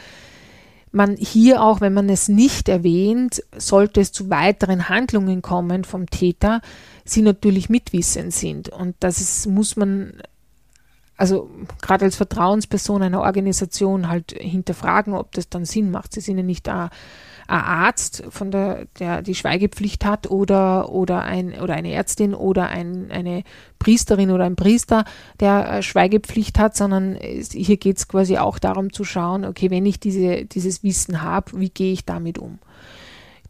man 0.91 1.17
hier 1.17 1.63
auch, 1.63 1.81
wenn 1.81 1.95
man 1.95 2.09
es 2.09 2.29
nicht 2.29 2.69
erwähnt, 2.69 3.43
sollte 3.57 4.01
es 4.01 4.13
zu 4.13 4.31
weiteren 4.31 4.89
Handlungen 4.89 5.43
kommen 5.43 5.85
vom 5.85 6.09
Täter, 6.09 6.61
sie 7.05 7.23
natürlich 7.23 7.69
mitwissend 7.69 8.33
sind. 8.33 8.69
Und 8.69 8.95
das 9.01 9.21
ist, 9.21 9.47
muss 9.47 9.77
man 9.77 10.23
also 11.17 11.51
gerade 11.81 12.05
als 12.05 12.17
Vertrauensperson 12.17 13.03
einer 13.03 13.21
Organisation 13.21 14.09
halt 14.09 14.33
hinterfragen, 14.39 15.15
ob 15.15 15.33
das 15.33 15.49
dann 15.49 15.65
Sinn 15.65 15.91
macht. 15.91 16.13
Sie 16.13 16.21
sind 16.21 16.39
ja 16.39 16.43
nicht 16.43 16.67
da 16.67 16.91
Arzt, 17.47 18.25
von 18.31 18.51
der, 18.51 18.87
der 18.99 19.23
die 19.23 19.35
Schweigepflicht 19.35 20.05
hat 20.05 20.31
oder, 20.31 20.91
oder, 20.91 21.23
ein, 21.23 21.61
oder 21.61 21.75
eine 21.75 21.93
Ärztin 21.93 22.35
oder 22.35 22.69
ein, 22.69 23.11
eine 23.11 23.45
Priesterin 23.79 24.31
oder 24.31 24.45
ein 24.45 24.57
Priester, 24.57 25.05
der 25.41 25.83
Schweigepflicht 25.83 26.59
hat, 26.59 26.77
sondern 26.77 27.19
hier 27.21 27.77
geht 27.77 27.99
es 27.99 28.09
quasi 28.09 28.39
auch 28.39 28.59
darum 28.59 28.93
zu 28.93 29.05
schauen, 29.05 29.45
okay, 29.45 29.71
wenn 29.71 29.87
ich 29.87 30.01
diese, 30.01 30.45
dieses 30.47 30.83
Wissen 30.83 31.23
habe, 31.23 31.59
wie 31.61 31.71
gehe 31.71 31.93
ich 31.93 32.05
damit 32.05 32.39
um? 32.39 32.59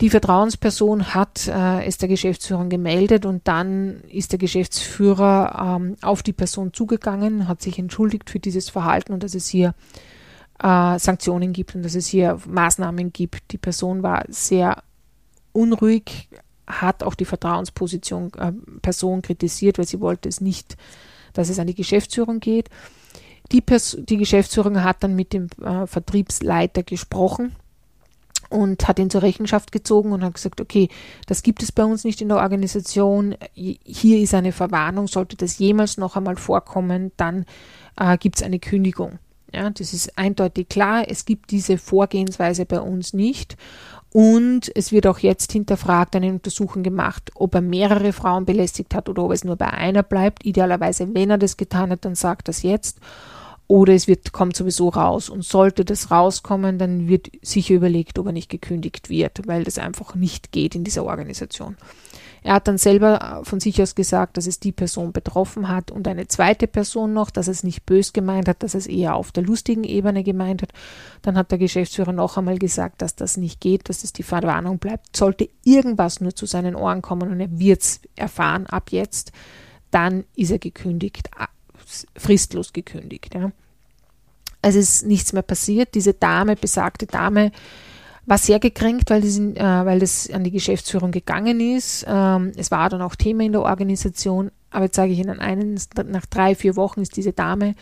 Die 0.01 0.11
Vertrauensperson 0.11 1.15
hat 1.15 1.47
äh, 1.47 1.85
es 1.85 1.99
der 1.99 2.09
Geschäftsführung 2.09 2.69
gemeldet 2.69 3.27
und 3.27 3.47
dann 3.47 4.01
ist 4.11 4.33
der 4.33 4.41
Geschäftsführer 4.41 5.77
ähm, 5.79 5.97
auf 6.03 6.25
die 6.25 6.33
Person 6.33 6.73
zugegangen, 6.73 7.47
hat 7.47 7.63
sich 7.63 7.79
entschuldigt 7.79 8.29
für 8.29 8.41
dieses 8.41 8.69
Verhalten 8.71 9.13
und 9.13 9.23
dass 9.23 9.37
es 9.37 9.47
hier 9.47 9.73
äh, 10.63 10.99
Sanktionen 10.99 11.53
gibt 11.53 11.75
und 11.75 11.83
dass 11.83 11.95
es 11.95 12.07
hier 12.07 12.39
Maßnahmen 12.47 13.13
gibt. 13.13 13.53
Die 13.53 13.59
Person 13.59 14.03
war 14.03 14.25
sehr 14.29 14.83
unruhig, 15.53 16.29
hat 16.67 17.03
auch 17.03 17.15
die 17.15 17.25
Vertrauensposition 17.25 18.33
äh, 18.39 18.53
Person 18.81 19.23
kritisiert, 19.23 19.79
weil 19.79 19.87
sie 19.87 20.01
wollte 20.01 20.29
es 20.29 20.41
nicht, 20.41 20.77
dass 21.33 21.49
es 21.49 21.59
an 21.59 21.67
die 21.67 21.75
Geschäftsführung 21.75 22.41
geht. 22.41 22.69
Die, 23.53 23.61
Pers 23.61 23.97
die 24.01 24.17
Geschäftsführung 24.17 24.83
hat 24.83 25.03
dann 25.03 25.15
mit 25.15 25.33
dem 25.33 25.49
äh, 25.63 25.87
Vertriebsleiter 25.87 26.83
gesprochen 26.83 27.55
und 28.49 28.87
hat 28.89 28.99
ihn 28.99 29.11
zur 29.11 29.23
Rechenschaft 29.23 29.73
gezogen 29.73 30.13
und 30.13 30.23
hat 30.23 30.35
gesagt, 30.35 30.61
okay, 30.61 30.89
das 31.27 31.43
gibt 31.43 31.63
es 31.63 31.73
bei 31.73 31.85
uns 31.85 32.05
nicht 32.05 32.21
in 32.21 32.29
der 32.29 32.39
Organisation, 32.39 33.35
hier 33.55 34.21
ist 34.21 34.35
eine 34.35 34.53
Verwarnung, 34.53 35.09
sollte 35.09 35.37
das 35.37 35.59
jemals 35.59 35.99
noch 35.99 36.17
einmal 36.17 36.37
vorkommen, 36.37 37.13
dann 37.17 37.45
äh, 37.99 38.17
gibt 38.17 38.37
es 38.37 38.43
eine 38.43 38.59
Kündigung. 38.59 39.19
Ja, 39.55 39.71
das 39.71 39.93
ist 39.93 40.19
eindeutig 40.19 40.69
klar. 40.69 41.05
Es 41.09 41.25
gibt 41.25 41.53
diese 41.53 41.79
Vorgehensweise 41.79 42.67
bei 42.67 42.81
uns 42.81 43.13
nicht. 43.13 43.57
Und 44.13 44.71
es 44.75 44.91
wird 44.91 45.07
auch 45.07 45.19
jetzt 45.21 45.53
hinterfragt, 45.53 46.17
eine 46.17 46.31
Untersuchung 46.31 46.83
gemacht, 46.83 47.31
ob 47.35 47.55
er 47.55 47.61
mehrere 47.61 48.13
Frauen 48.13 48.45
belästigt 48.45 48.95
hat 48.95 49.09
oder 49.09 49.25
ob 49.25 49.33
es 49.33 49.45
nur 49.45 49.57
bei 49.57 49.71
einer 49.71 50.03
bleibt. 50.03 50.45
Idealerweise, 50.45 51.15
wenn 51.15 51.31
er 51.31 51.39
das 51.39 51.57
getan 51.57 51.91
hat, 51.91 52.05
dann 52.05 52.17
sagt 52.17 52.49
das 52.49 52.63
jetzt. 52.63 52.99
Oder 53.67 53.95
es 53.95 54.09
wird, 54.09 54.33
kommt 54.33 54.57
sowieso 54.57 54.89
raus. 54.89 55.29
Und 55.29 55.45
sollte 55.45 55.85
das 55.85 56.11
rauskommen, 56.11 56.79
dann 56.79 57.07
wird 57.07 57.31
sicher 57.43 57.75
überlegt, 57.75 58.19
ob 58.19 58.27
er 58.27 58.33
nicht 58.33 58.51
gekündigt 58.51 59.09
wird, 59.09 59.47
weil 59.47 59.63
das 59.63 59.79
einfach 59.79 60.17
nicht 60.17 60.51
geht 60.51 60.75
in 60.75 60.83
dieser 60.83 61.05
Organisation. 61.05 61.77
Er 62.45 62.57
hat 62.57 62.69
dann 62.69 62.77
selber 62.77 63.41
von 63.45 63.59
sich 63.59 63.81
aus 63.81 63.95
gesagt, 63.95 64.37
dass 64.37 64.47
es 64.47 64.61
die 64.61 64.71
Person 64.71 65.13
betroffen 65.13 65.69
hat 65.69 65.91
und 65.91 66.07
eine 66.07 66.29
zweite 66.29 66.67
Person 66.67 67.15
noch, 67.15 67.31
dass 67.31 67.49
es 67.49 67.65
nicht 67.65 67.87
bös 67.87 68.13
gemeint 68.13 68.49
hat, 68.49 68.63
dass 68.63 68.75
es 68.75 68.87
eher 68.87 69.17
auf 69.17 69.33
der 69.33 69.45
lustigen 69.45 69.83
Ebene 69.83 70.23
gemeint 70.23 70.61
hat. 70.61 70.69
Dann 71.23 71.39
hat 71.39 71.51
der 71.51 71.59
Geschäftsführer 71.59 72.13
noch 72.13 72.37
einmal 72.37 72.59
gesagt, 72.59 73.01
dass 73.01 73.17
das 73.17 73.39
nicht 73.39 73.63
geht, 73.63 73.89
dass 73.89 74.05
es 74.05 74.13
die 74.13 74.23
Verwarnung 74.23 74.79
bleibt. 74.79 75.17
Sollte 75.17 75.49
irgendwas 75.65 76.21
nur 76.21 76.37
zu 76.37 76.45
seinen 76.45 76.77
Ohren 76.77 77.01
kommen 77.01 77.33
und 77.33 77.41
er 77.41 77.59
wird 77.59 77.81
es 77.81 78.01
erfahren 78.15 78.67
ab 78.67 78.91
jetzt, 78.91 79.33
dann 79.91 80.25
ist 80.37 80.51
er 80.51 80.59
gekündigt. 80.59 81.31
fristlos 82.15 82.75
gekündigt. 82.75 83.35
Ja. 83.35 83.53
Also 84.61 84.79
ist 84.79 85.07
nichts 85.07 85.33
mehr 85.33 85.43
passiert. 85.43 85.95
Diese 85.95 86.13
Dame, 86.13 86.57
besagte 86.57 87.07
Dame, 87.07 87.53
war 88.27 88.39
sehr 88.39 88.59
gekränkt, 88.59 89.11
weil 89.11 89.21
das, 89.21 89.39
äh, 89.39 89.55
weil 89.57 90.01
das 90.01 90.31
an 90.31 90.45
die 90.45 90.51
Geschäftsführung 90.51 91.11
gegangen 91.11 91.61
ist. 91.61 92.07
Ähm, 92.09 92.53
es 92.57 92.71
war 92.71 92.89
dann 92.89 93.03
auch 93.03 93.15
Thema 93.15 93.45
in 93.45 93.53
der 93.53 93.63
Organisation. 93.63 94.51
Aber 94.71 94.87
jetzt 94.87 94.97
sage 94.97 95.13
ich 95.13 95.19
Ihnen 95.19 95.41
einen, 95.41 95.81
nach 96.07 96.27
drei, 96.27 96.55
vier 96.55 96.77
Wochen 96.77 97.03
ist 97.03 97.17
diese 97.17 97.33
Dame 97.33 97.75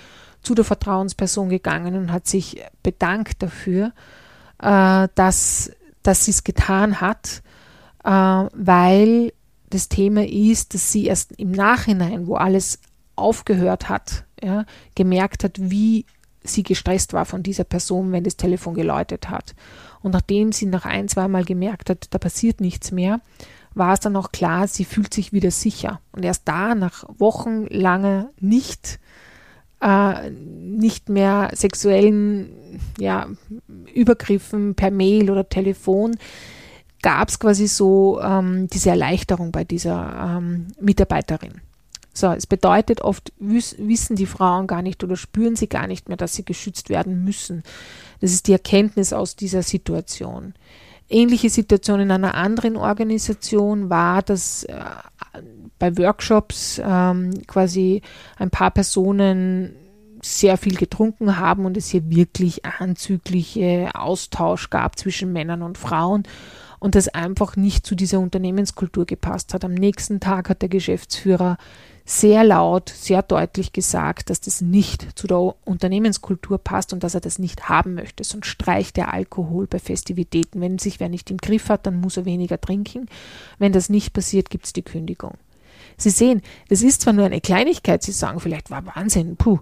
zu 0.42 0.54
der 0.54 0.64
Vertrauensperson 0.64 1.48
gegangen 1.48 1.94
und 1.96 2.12
hat 2.12 2.26
sich 2.26 2.62
bedankt 2.82 3.42
dafür, 3.42 3.92
äh, 4.60 5.08
dass, 5.14 5.70
dass 6.02 6.24
sie 6.24 6.32
es 6.32 6.44
getan 6.44 7.00
hat, 7.00 7.42
äh, 8.04 8.10
weil 8.10 9.32
das 9.70 9.88
Thema 9.88 10.26
ist, 10.26 10.74
dass 10.74 10.92
sie 10.92 11.06
erst 11.06 11.32
im 11.38 11.52
Nachhinein, 11.52 12.26
wo 12.26 12.34
alles 12.34 12.80
aufgehört 13.16 13.88
hat, 13.88 14.24
ja, 14.42 14.64
gemerkt 14.94 15.44
hat, 15.44 15.58
wie 15.58 16.04
sie 16.42 16.62
gestresst 16.62 17.12
war 17.12 17.24
von 17.24 17.42
dieser 17.42 17.64
Person, 17.64 18.10
wenn 18.12 18.24
das 18.24 18.36
Telefon 18.36 18.74
geläutet 18.74 19.30
hat. 19.30 19.54
Und 20.02 20.12
nachdem 20.12 20.52
sie 20.52 20.66
nach 20.66 20.84
ein, 20.84 21.08
zweimal 21.08 21.44
gemerkt 21.44 21.90
hat, 21.90 22.08
da 22.10 22.18
passiert 22.18 22.60
nichts 22.60 22.92
mehr, 22.92 23.20
war 23.74 23.94
es 23.94 24.00
dann 24.00 24.16
auch 24.16 24.32
klar, 24.32 24.68
sie 24.68 24.84
fühlt 24.84 25.14
sich 25.14 25.32
wieder 25.32 25.50
sicher. 25.50 26.00
Und 26.12 26.24
erst 26.24 26.46
da, 26.46 26.74
nach 26.74 27.04
wochenlanger 27.18 28.30
nicht, 28.38 28.98
äh, 29.80 30.30
nicht 30.30 31.08
mehr 31.08 31.50
sexuellen 31.54 32.80
ja, 32.98 33.28
Übergriffen 33.94 34.74
per 34.74 34.90
Mail 34.90 35.30
oder 35.30 35.48
Telefon, 35.48 36.16
gab 37.02 37.28
es 37.28 37.38
quasi 37.38 37.66
so 37.66 38.20
ähm, 38.22 38.68
diese 38.68 38.90
Erleichterung 38.90 39.52
bei 39.52 39.64
dieser 39.64 40.38
ähm, 40.38 40.68
Mitarbeiterin. 40.80 41.60
So, 42.14 42.28
es 42.28 42.46
bedeutet 42.46 43.00
oft 43.00 43.32
wissen 43.38 44.16
die 44.16 44.26
Frauen 44.26 44.66
gar 44.66 44.82
nicht 44.82 45.02
oder 45.02 45.16
spüren 45.16 45.56
sie 45.56 45.68
gar 45.68 45.86
nicht 45.86 46.08
mehr, 46.08 46.18
dass 46.18 46.34
sie 46.34 46.44
geschützt 46.44 46.90
werden 46.90 47.24
müssen. 47.24 47.62
Das 48.20 48.32
ist 48.32 48.48
die 48.48 48.52
Erkenntnis 48.52 49.12
aus 49.12 49.34
dieser 49.34 49.62
Situation. 49.62 50.54
Ähnliche 51.08 51.50
Situation 51.50 52.00
in 52.00 52.10
einer 52.10 52.34
anderen 52.34 52.76
Organisation 52.76 53.90
war, 53.90 54.22
dass 54.22 54.64
äh, 54.64 54.74
bei 55.78 55.96
Workshops 55.98 56.80
ähm, 56.84 57.46
quasi 57.46 58.02
ein 58.38 58.50
paar 58.50 58.70
Personen 58.70 59.74
sehr 60.22 60.56
viel 60.56 60.76
getrunken 60.76 61.38
haben 61.38 61.66
und 61.66 61.76
es 61.76 61.88
hier 61.88 62.08
wirklich 62.08 62.64
anzügliche 62.64 63.90
Austausch 63.94 64.70
gab 64.70 64.96
zwischen 64.98 65.32
Männern 65.32 65.62
und 65.62 65.78
Frauen 65.78 66.22
und 66.78 66.94
das 66.94 67.08
einfach 67.08 67.56
nicht 67.56 67.84
zu 67.84 67.94
dieser 67.94 68.20
Unternehmenskultur 68.20 69.04
gepasst 69.04 69.52
hat. 69.54 69.64
Am 69.64 69.74
nächsten 69.74 70.20
Tag 70.20 70.48
hat 70.48 70.62
der 70.62 70.68
Geschäftsführer 70.68 71.56
sehr 72.04 72.42
laut, 72.42 72.88
sehr 72.88 73.22
deutlich 73.22 73.72
gesagt, 73.72 74.30
dass 74.30 74.40
das 74.40 74.60
nicht 74.60 75.18
zu 75.18 75.26
der 75.26 75.54
Unternehmenskultur 75.64 76.58
passt 76.58 76.92
und 76.92 77.04
dass 77.04 77.14
er 77.14 77.20
das 77.20 77.38
nicht 77.38 77.68
haben 77.68 77.94
möchte. 77.94 78.24
Sonst 78.24 78.46
streicht 78.46 78.98
er 78.98 79.12
Alkohol 79.12 79.66
bei 79.66 79.78
Festivitäten. 79.78 80.60
Wenn 80.60 80.78
sich 80.78 80.98
wer 80.98 81.08
nicht 81.08 81.30
im 81.30 81.36
Griff 81.36 81.68
hat, 81.68 81.86
dann 81.86 82.00
muss 82.00 82.16
er 82.16 82.24
weniger 82.24 82.60
trinken. 82.60 83.06
Wenn 83.58 83.72
das 83.72 83.88
nicht 83.88 84.12
passiert, 84.12 84.50
gibt 84.50 84.66
es 84.66 84.72
die 84.72 84.82
Kündigung. 84.82 85.34
Sie 85.96 86.10
sehen, 86.10 86.42
das 86.68 86.82
ist 86.82 87.02
zwar 87.02 87.12
nur 87.12 87.26
eine 87.26 87.40
Kleinigkeit, 87.40 88.02
Sie 88.02 88.12
sagen 88.12 88.40
vielleicht 88.40 88.70
war 88.70 88.84
Wahnsinn, 88.86 89.36
puh, 89.36 89.60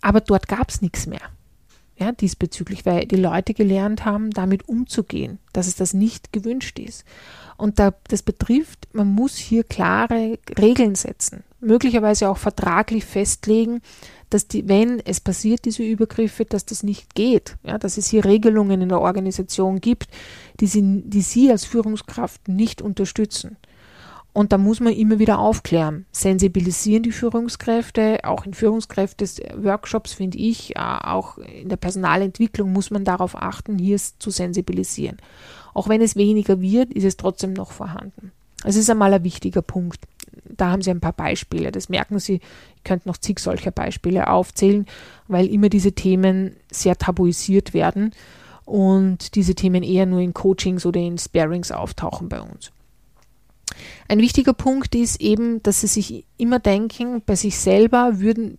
aber 0.00 0.20
dort 0.20 0.48
gab 0.48 0.70
es 0.70 0.80
nichts 0.80 1.06
mehr. 1.06 1.20
Ja, 1.96 2.12
diesbezüglich, 2.12 2.86
weil 2.86 3.06
die 3.06 3.16
Leute 3.16 3.52
gelernt 3.52 4.04
haben, 4.04 4.30
damit 4.30 4.68
umzugehen, 4.68 5.38
dass 5.52 5.66
es 5.66 5.76
das 5.76 5.92
nicht 5.92 6.32
gewünscht 6.32 6.78
ist. 6.78 7.04
Und 7.58 7.78
da, 7.78 7.92
das 8.08 8.22
betrifft, 8.22 8.88
man 8.92 9.08
muss 9.08 9.36
hier 9.36 9.62
klare 9.62 10.38
Regeln 10.58 10.94
setzen 10.94 11.44
möglicherweise 11.62 12.28
auch 12.28 12.38
vertraglich 12.38 13.04
festlegen, 13.04 13.80
dass 14.30 14.48
die, 14.48 14.68
wenn 14.68 15.00
es 15.00 15.20
passiert, 15.20 15.64
diese 15.64 15.82
Übergriffe, 15.82 16.44
dass 16.44 16.64
das 16.64 16.82
nicht 16.82 17.14
geht, 17.14 17.56
ja, 17.64 17.78
dass 17.78 17.98
es 17.98 18.08
hier 18.08 18.24
Regelungen 18.24 18.80
in 18.80 18.88
der 18.88 19.00
Organisation 19.00 19.80
gibt, 19.80 20.08
die 20.60 20.66
sie, 20.66 21.02
die 21.04 21.22
sie 21.22 21.50
als 21.50 21.64
Führungskraft 21.64 22.48
nicht 22.48 22.82
unterstützen. 22.82 23.56
Und 24.34 24.52
da 24.52 24.56
muss 24.56 24.80
man 24.80 24.94
immer 24.94 25.18
wieder 25.18 25.38
aufklären, 25.38 26.06
sensibilisieren 26.10 27.02
die 27.02 27.12
Führungskräfte, 27.12 28.20
auch 28.22 28.46
in 28.46 28.54
Führungskräfte-Workshops 28.54 30.14
finde 30.14 30.38
ich, 30.38 30.74
äh, 30.74 30.78
auch 30.78 31.36
in 31.36 31.68
der 31.68 31.76
Personalentwicklung 31.76 32.72
muss 32.72 32.90
man 32.90 33.04
darauf 33.04 33.36
achten, 33.36 33.78
hier 33.78 33.98
zu 33.98 34.30
sensibilisieren. 34.30 35.18
Auch 35.74 35.90
wenn 35.90 36.00
es 36.00 36.16
weniger 36.16 36.62
wird, 36.62 36.94
ist 36.94 37.04
es 37.04 37.18
trotzdem 37.18 37.52
noch 37.52 37.72
vorhanden. 37.72 38.32
Es 38.64 38.76
ist 38.76 38.88
einmal 38.88 39.12
ein 39.12 39.24
wichtiger 39.24 39.60
Punkt 39.60 40.00
da 40.56 40.70
haben 40.70 40.82
Sie 40.82 40.90
ein 40.90 41.00
paar 41.00 41.12
Beispiele. 41.12 41.72
Das 41.72 41.88
merken 41.88 42.18
Sie, 42.18 42.40
ich 42.76 42.84
könnte 42.84 43.08
noch 43.08 43.16
zig 43.16 43.38
solcher 43.38 43.70
Beispiele 43.70 44.28
aufzählen, 44.28 44.86
weil 45.28 45.46
immer 45.46 45.68
diese 45.68 45.92
Themen 45.92 46.56
sehr 46.70 46.96
tabuisiert 46.96 47.74
werden 47.74 48.12
und 48.64 49.34
diese 49.34 49.54
Themen 49.54 49.82
eher 49.82 50.06
nur 50.06 50.20
in 50.20 50.34
Coachings 50.34 50.86
oder 50.86 51.00
in 51.00 51.18
Sparings 51.18 51.72
auftauchen 51.72 52.28
bei 52.28 52.40
uns. 52.40 52.72
Ein 54.08 54.18
wichtiger 54.18 54.52
Punkt 54.52 54.94
ist 54.94 55.20
eben, 55.20 55.62
dass 55.62 55.80
sie 55.80 55.86
sich 55.86 56.26
immer 56.36 56.58
denken, 56.58 57.22
bei 57.24 57.36
sich 57.36 57.58
selber 57.58 58.20
würden, 58.20 58.58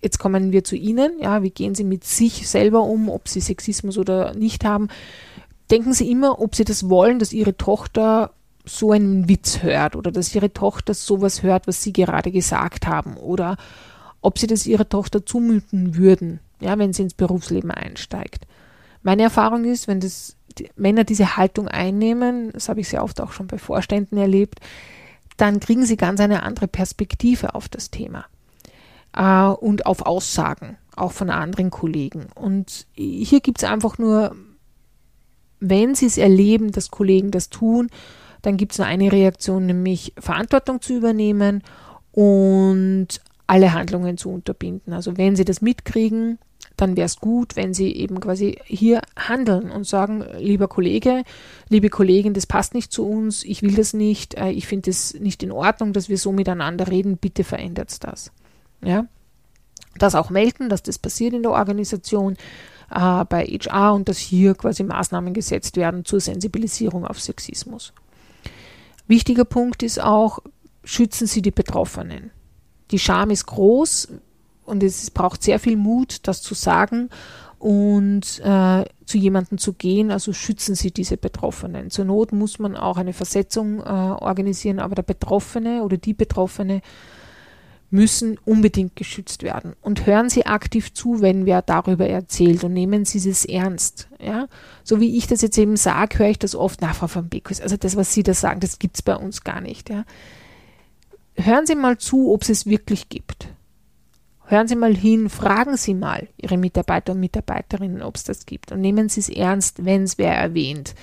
jetzt 0.00 0.18
kommen 0.18 0.52
wir 0.52 0.64
zu 0.64 0.76
Ihnen, 0.76 1.12
ja, 1.20 1.42
wie 1.42 1.50
gehen 1.50 1.74
Sie 1.74 1.84
mit 1.84 2.04
sich 2.04 2.48
selber 2.48 2.82
um, 2.82 3.08
ob 3.08 3.28
Sie 3.28 3.40
Sexismus 3.40 3.96
oder 3.96 4.34
nicht 4.34 4.64
haben. 4.64 4.88
Denken 5.70 5.94
Sie 5.94 6.10
immer, 6.10 6.40
ob 6.40 6.54
Sie 6.54 6.64
das 6.64 6.90
wollen, 6.90 7.18
dass 7.18 7.32
Ihre 7.32 7.56
Tochter 7.56 8.32
so 8.64 8.92
einen 8.92 9.28
Witz 9.28 9.62
hört 9.62 9.96
oder 9.96 10.12
dass 10.12 10.34
ihre 10.34 10.52
Tochter 10.52 10.94
sowas 10.94 11.42
hört, 11.42 11.66
was 11.66 11.82
sie 11.82 11.92
gerade 11.92 12.30
gesagt 12.30 12.86
haben 12.86 13.16
oder 13.16 13.56
ob 14.20 14.38
sie 14.38 14.46
das 14.46 14.66
ihrer 14.66 14.88
Tochter 14.88 15.26
zumuten 15.26 15.96
würden, 15.96 16.40
ja, 16.60 16.78
wenn 16.78 16.92
sie 16.92 17.02
ins 17.02 17.14
Berufsleben 17.14 17.70
einsteigt. 17.70 18.46
Meine 19.02 19.22
Erfahrung 19.22 19.64
ist, 19.64 19.88
wenn 19.88 20.00
das 20.00 20.36
die 20.58 20.70
Männer 20.76 21.04
diese 21.04 21.36
Haltung 21.36 21.66
einnehmen, 21.66 22.50
das 22.52 22.68
habe 22.68 22.80
ich 22.80 22.88
sehr 22.88 23.02
oft 23.02 23.20
auch 23.20 23.32
schon 23.32 23.48
bei 23.48 23.58
Vorständen 23.58 24.16
erlebt, 24.16 24.60
dann 25.36 25.60
kriegen 25.60 25.84
sie 25.84 25.96
ganz 25.96 26.20
eine 26.20 26.42
andere 26.42 26.68
Perspektive 26.68 27.54
auf 27.54 27.68
das 27.68 27.90
Thema 27.90 28.26
äh, 29.16 29.46
und 29.46 29.86
auf 29.86 30.06
Aussagen, 30.06 30.76
auch 30.94 31.12
von 31.12 31.30
anderen 31.30 31.70
Kollegen. 31.70 32.26
Und 32.34 32.86
hier 32.94 33.40
gibt 33.40 33.58
es 33.62 33.68
einfach 33.68 33.98
nur, 33.98 34.36
wenn 35.58 35.94
sie 35.94 36.06
es 36.06 36.18
erleben, 36.18 36.70
dass 36.70 36.90
Kollegen 36.90 37.30
das 37.30 37.48
tun, 37.48 37.88
dann 38.42 38.56
gibt 38.56 38.72
es 38.72 38.78
nur 38.78 38.86
eine 38.86 39.10
Reaktion, 39.10 39.66
nämlich 39.66 40.12
Verantwortung 40.18 40.80
zu 40.80 40.94
übernehmen 40.94 41.62
und 42.12 43.08
alle 43.46 43.72
Handlungen 43.72 44.18
zu 44.18 44.30
unterbinden. 44.30 44.92
Also 44.92 45.16
wenn 45.16 45.36
Sie 45.36 45.44
das 45.44 45.62
mitkriegen, 45.62 46.38
dann 46.76 46.96
wäre 46.96 47.06
es 47.06 47.16
gut, 47.16 47.56
wenn 47.56 47.74
Sie 47.74 47.92
eben 47.92 48.20
quasi 48.20 48.58
hier 48.64 49.02
handeln 49.16 49.70
und 49.70 49.86
sagen, 49.86 50.24
lieber 50.38 50.68
Kollege, 50.68 51.22
liebe 51.68 51.88
Kollegin, 51.88 52.34
das 52.34 52.46
passt 52.46 52.74
nicht 52.74 52.92
zu 52.92 53.06
uns, 53.06 53.44
ich 53.44 53.62
will 53.62 53.74
das 53.74 53.94
nicht, 53.94 54.34
äh, 54.34 54.50
ich 54.50 54.66
finde 54.66 54.90
es 54.90 55.14
nicht 55.14 55.42
in 55.42 55.52
Ordnung, 55.52 55.92
dass 55.92 56.08
wir 56.08 56.18
so 56.18 56.32
miteinander 56.32 56.88
reden, 56.88 57.18
bitte 57.18 57.44
verändert 57.44 58.02
das. 58.04 58.32
Ja? 58.82 59.06
Das 59.98 60.14
auch 60.14 60.30
melden, 60.30 60.68
dass 60.68 60.82
das 60.82 60.98
passiert 60.98 61.34
in 61.34 61.42
der 61.42 61.52
Organisation 61.52 62.36
äh, 62.90 63.24
bei 63.24 63.44
HR 63.44 63.94
und 63.94 64.08
dass 64.08 64.18
hier 64.18 64.54
quasi 64.54 64.82
Maßnahmen 64.82 65.34
gesetzt 65.34 65.76
werden 65.76 66.04
zur 66.04 66.20
Sensibilisierung 66.20 67.06
auf 67.06 67.20
Sexismus. 67.20 67.92
Wichtiger 69.06 69.44
Punkt 69.44 69.82
ist 69.82 70.00
auch, 70.00 70.40
schützen 70.84 71.26
Sie 71.26 71.42
die 71.42 71.50
Betroffenen. 71.50 72.30
Die 72.90 72.98
Scham 72.98 73.30
ist 73.30 73.46
groß 73.46 74.08
und 74.64 74.82
es 74.82 75.10
braucht 75.10 75.42
sehr 75.42 75.58
viel 75.58 75.76
Mut, 75.76 76.26
das 76.26 76.42
zu 76.42 76.54
sagen 76.54 77.08
und 77.58 78.40
äh, 78.40 78.84
zu 79.04 79.18
jemandem 79.18 79.58
zu 79.58 79.72
gehen. 79.72 80.10
Also 80.10 80.32
schützen 80.32 80.74
Sie 80.74 80.90
diese 80.90 81.16
Betroffenen. 81.16 81.90
Zur 81.90 82.04
Not 82.04 82.32
muss 82.32 82.58
man 82.58 82.76
auch 82.76 82.96
eine 82.96 83.12
Versetzung 83.12 83.80
äh, 83.80 83.82
organisieren, 83.82 84.80
aber 84.80 84.94
der 84.94 85.02
Betroffene 85.02 85.82
oder 85.82 85.96
die 85.96 86.14
Betroffene 86.14 86.82
müssen 87.92 88.38
unbedingt 88.46 88.96
geschützt 88.96 89.42
werden. 89.42 89.74
Und 89.82 90.06
hören 90.06 90.30
Sie 90.30 90.46
aktiv 90.46 90.94
zu, 90.94 91.20
wenn 91.20 91.44
wer 91.44 91.60
darüber 91.60 92.06
erzählt 92.06 92.64
und 92.64 92.72
nehmen 92.72 93.04
Sie 93.04 93.28
es 93.28 93.44
ernst. 93.44 94.08
Ja? 94.18 94.48
So 94.82 94.98
wie 94.98 95.16
ich 95.18 95.26
das 95.26 95.42
jetzt 95.42 95.58
eben 95.58 95.76
sage, 95.76 96.18
höre 96.18 96.30
ich 96.30 96.38
das 96.38 96.54
oft, 96.54 96.80
na, 96.80 96.94
Frau 96.94 97.14
van 97.14 97.28
Beekus, 97.28 97.60
also 97.60 97.76
das, 97.76 97.94
was 97.94 98.12
Sie 98.12 98.22
da 98.22 98.32
sagen, 98.32 98.60
das 98.60 98.78
gibt 98.78 98.96
es 98.96 99.02
bei 99.02 99.14
uns 99.14 99.44
gar 99.44 99.60
nicht. 99.60 99.90
Ja? 99.90 100.04
Hören 101.34 101.66
Sie 101.66 101.74
mal 101.74 101.98
zu, 101.98 102.32
ob 102.32 102.42
es 102.42 102.48
es 102.48 102.66
wirklich 102.66 103.10
gibt. 103.10 103.48
Hören 104.46 104.68
Sie 104.68 104.76
mal 104.76 104.96
hin, 104.96 105.28
fragen 105.28 105.76
Sie 105.76 105.94
mal 105.94 106.28
Ihre 106.38 106.56
Mitarbeiter 106.56 107.12
und 107.12 107.20
Mitarbeiterinnen, 107.20 108.00
ob 108.00 108.16
es 108.16 108.24
das 108.24 108.46
gibt. 108.46 108.72
Und 108.72 108.80
nehmen 108.80 109.10
Sie 109.10 109.20
es 109.20 109.28
ernst, 109.28 109.84
wenn 109.84 110.04
es 110.04 110.16
wer 110.16 110.34
erwähnt. 110.34 110.94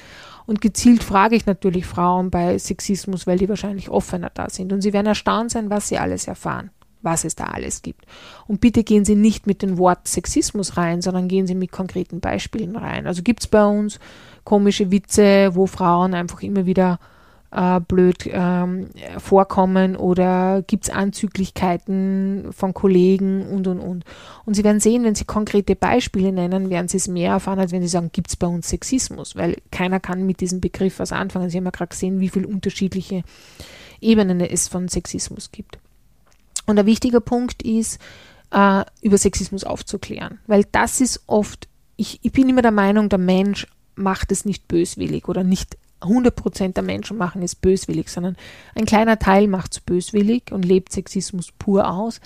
Und 0.48 0.60
gezielt 0.60 1.04
frage 1.04 1.36
ich 1.36 1.46
natürlich 1.46 1.86
Frauen 1.86 2.32
bei 2.32 2.58
Sexismus, 2.58 3.28
weil 3.28 3.38
die 3.38 3.48
wahrscheinlich 3.48 3.90
offener 3.90 4.32
da 4.34 4.50
sind. 4.50 4.74
Und 4.74 4.82
sie 4.82 4.94
werden 4.94 5.06
erstaunt 5.06 5.52
sein, 5.52 5.70
was 5.70 5.90
sie 5.90 6.00
alles 6.00 6.28
erfahren 6.28 6.72
was 7.02 7.24
es 7.24 7.36
da 7.36 7.46
alles 7.46 7.82
gibt. 7.82 8.06
Und 8.48 8.62
bitte 8.62 8.84
gehen 8.84 9.06
Sie 9.06 9.16
nicht 9.16 9.48
mit 9.48 9.62
dem 9.62 9.78
Wort 9.78 10.08
Sexismus 10.08 10.78
rein, 10.78 11.02
sondern 11.02 11.28
gehen 11.28 11.48
Sie 11.48 11.56
mit 11.56 11.72
konkreten 11.72 12.20
Beispielen 12.20 12.76
rein. 12.76 13.08
Also 13.08 13.24
gibt 13.24 13.42
es 13.42 13.48
bei 13.48 13.66
uns 13.66 14.00
komische 14.44 14.92
Witze, 14.92 15.52
wo 15.54 15.68
Frauen 15.68 16.14
einfach 16.14 16.42
immer 16.42 16.66
wieder 16.66 17.00
äh, 17.52 17.80
blöd 17.80 18.30
ähm, 18.32 18.90
vorkommen 19.18 19.96
oder 19.96 20.64
gibt 20.66 20.86
es 20.86 20.90
Anzüglichkeiten 20.90 22.50
von 22.52 22.74
Kollegen 22.74 23.48
und 23.48 23.68
und 23.68 23.80
und. 23.80 24.06
Und 24.46 24.54
Sie 24.54 24.64
werden 24.64 24.80
sehen, 24.80 25.04
wenn 25.04 25.16
Sie 25.16 25.26
konkrete 25.26 25.76
Beispiele 25.76 26.32
nennen, 26.32 26.70
werden 26.70 26.88
Sie 26.88 26.98
es 26.98 27.08
mehr 27.08 27.34
erfahren, 27.34 27.60
als 27.60 27.72
wenn 27.72 27.82
Sie 27.82 27.88
sagen, 27.88 28.12
gibt 28.14 28.30
es 28.30 28.36
bei 28.36 28.48
uns 28.48 28.70
Sexismus, 28.70 29.36
weil 29.36 29.58
keiner 29.72 30.00
kann 30.00 30.26
mit 30.26 30.42
diesem 30.42 30.62
Begriff 30.62 31.00
was 31.00 31.12
anfangen. 31.12 31.50
Sie 31.50 31.58
haben 31.58 31.66
ja 31.66 31.72
gerade 31.72 31.90
gesehen, 31.90 32.20
wie 32.20 32.30
viele 32.30 32.48
unterschiedliche 32.48 33.24
Ebenen 34.02 34.42
es 34.42 34.68
von 34.68 34.88
Sexismus 34.88 35.52
gibt. 35.52 35.80
Und 36.70 36.78
ein 36.78 36.86
wichtiger 36.86 37.20
Punkt 37.20 37.64
ist, 37.64 38.00
äh, 38.52 38.84
über 39.02 39.18
Sexismus 39.18 39.64
aufzuklären, 39.64 40.38
weil 40.46 40.66
das 40.72 41.02
ist 41.02 41.24
oft, 41.26 41.68
ich, 41.96 42.20
ich 42.22 42.32
bin 42.32 42.48
immer 42.48 42.62
der 42.62 42.70
Meinung, 42.70 43.10
der 43.10 43.18
Mensch 43.18 43.66
macht 43.96 44.32
es 44.32 44.46
nicht 44.46 44.68
böswillig 44.68 45.28
oder 45.28 45.44
nicht 45.44 45.80
100% 46.02 46.74
der 46.74 46.84
Menschen 46.84 47.18
machen 47.18 47.42
es 47.42 47.56
böswillig, 47.56 48.10
sondern 48.10 48.38
ein 48.76 48.86
kleiner 48.86 49.18
Teil 49.18 49.48
macht 49.48 49.74
es 49.74 49.80
böswillig 49.80 50.52
und 50.52 50.64
lebt 50.64 50.92
Sexismus 50.92 51.52
pur 51.58 51.92
aus. 51.92 52.22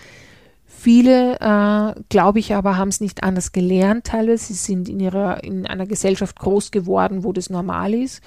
Viele, 0.65 1.39
äh, 1.39 2.01
glaube 2.09 2.39
ich 2.39 2.53
aber, 2.53 2.75
haben 2.75 2.89
es 2.89 2.99
nicht 2.99 3.23
anders 3.23 3.53
gelernt 3.53 4.07
teilweise. 4.07 4.47
Sie 4.47 4.55
sind 4.55 4.89
in, 4.89 4.99
ihrer, 4.99 5.41
in 5.41 5.65
einer 5.65 5.85
Gesellschaft 5.85 6.37
groß 6.37 6.71
geworden, 6.71 7.23
wo 7.23 7.31
das 7.31 7.49
normal 7.49 7.93
ist, 7.93 8.21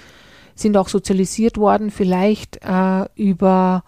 sind 0.54 0.78
auch 0.78 0.88
sozialisiert 0.88 1.58
worden, 1.58 1.90
vielleicht 1.90 2.58
äh, 2.64 3.04
über, 3.16 3.84